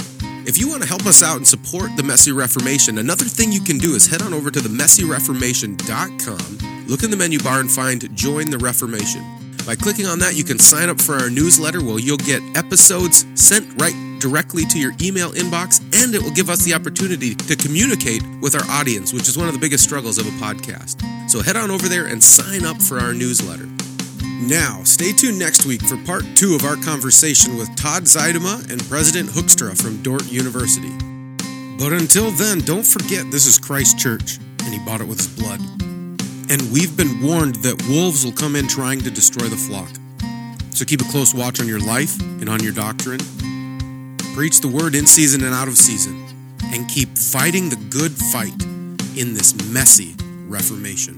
If 0.47 0.57
you 0.57 0.69
want 0.69 0.83
to 0.83 0.89
help 0.89 1.05
us 1.05 1.23
out 1.23 1.37
and 1.37 1.47
support 1.47 1.95
the 1.97 2.03
Messy 2.03 2.33
Reformation, 2.33 2.99
another 2.99 3.25
thing 3.25 3.53
you 3.53 3.61
can 3.61 3.79
do 3.79 3.95
is 3.95 4.07
head 4.07 4.23
on 4.23 4.33
over 4.33 4.51
to 4.51 4.61
the 4.61 4.71
messyreformation.com, 4.71 6.87
look 6.87 7.03
in 7.03 7.11
the 7.11 7.17
menu 7.17 7.39
bar 7.41 7.61
and 7.61 7.71
find 7.71 8.17
Join 8.17 8.51
the 8.51 8.59
Reformation. 8.59 9.23
By 9.67 9.77
clicking 9.77 10.07
on 10.07 10.19
that, 10.21 10.35
you 10.35 10.45
can 10.45 10.59
sign 10.59 10.89
up 10.89 10.99
for 10.99 11.17
our 11.17 11.29
newsletter 11.29 11.85
where 11.85 11.99
you'll 11.99 12.17
get 12.17 12.41
episodes 12.57 13.27
sent 13.35 13.79
right 13.79 13.93
directly 14.19 14.65
to 14.65 14.79
your 14.79 14.93
email 15.03 15.33
inbox, 15.33 15.78
and 16.05 16.15
it 16.15 16.23
will 16.23 16.31
give 16.31 16.49
us 16.49 16.65
the 16.65 16.75
opportunity 16.75 17.35
to 17.35 17.57
communicate 17.57 18.23
with 18.41 18.55
our 18.55 18.65
audience, 18.71 19.13
which 19.13 19.29
is 19.29 19.37
one 19.37 19.49
of 19.49 19.55
the 19.55 19.61
biggest 19.61 19.83
struggles 19.83 20.17
of 20.17 20.27
a 20.27 20.31
podcast. 20.39 21.03
So 21.29 21.43
head 21.43 21.57
on 21.57 21.71
over 21.71 21.89
there 21.89 22.07
and 22.07 22.23
sign 22.23 22.65
up 22.65 22.81
for 22.81 23.01
our 23.01 23.13
newsletter. 23.13 23.69
Now, 24.23 24.83
stay 24.85 25.13
tuned 25.13 25.39
next 25.39 25.67
week 25.67 25.83
for 25.83 25.97
part 26.05 26.25
two 26.37 26.55
of 26.55 26.65
our 26.65 26.77
conversation 26.77 27.57
with 27.57 27.75
Todd 27.77 28.05
Zuidema 28.05 28.71
and 28.71 28.81
President 28.89 29.29
Hoekstra 29.31 29.77
from 29.77 30.01
Dordt 30.03 30.31
University. 30.31 30.93
But 31.79 31.93
until 31.93 32.31
then, 32.31 32.61
don't 32.61 32.87
forget 32.87 33.31
this 33.31 33.47
is 33.47 33.59
Christ 33.59 33.99
Church, 33.99 34.39
and 34.65 34.73
he 34.73 34.79
bought 34.85 35.01
it 35.01 35.09
with 35.09 35.19
his 35.19 35.29
blood. 35.29 35.61
And 36.51 36.73
we've 36.73 36.97
been 36.97 37.21
warned 37.21 37.57
that 37.57 37.83
wolves 37.89 38.25
will 38.25 38.33
come 38.33 38.55
in 38.55 38.69
trying 38.69 39.01
to 39.01 39.11
destroy 39.11 39.49
the 39.49 39.57
flock. 39.57 39.91
So 40.71 40.85
keep 40.85 41.01
a 41.01 41.11
close 41.11 41.35
watch 41.35 41.61
on 41.61 41.67
your 41.67 41.81
life 41.81 42.21
and 42.21 42.49
on 42.49 42.63
your 42.63 42.73
doctrine. 42.73 43.21
Preach 44.39 44.61
the 44.61 44.69
word 44.69 44.95
in 44.95 45.05
season 45.05 45.43
and 45.43 45.53
out 45.53 45.67
of 45.67 45.77
season. 45.77 46.25
And 46.73 46.89
keep 46.89 47.09
fighting 47.19 47.71
the 47.71 47.77
good 47.91 48.13
fight 48.13 48.55
in 49.19 49.35
this 49.35 49.53
messy 49.73 50.15
Reformation. 50.47 51.17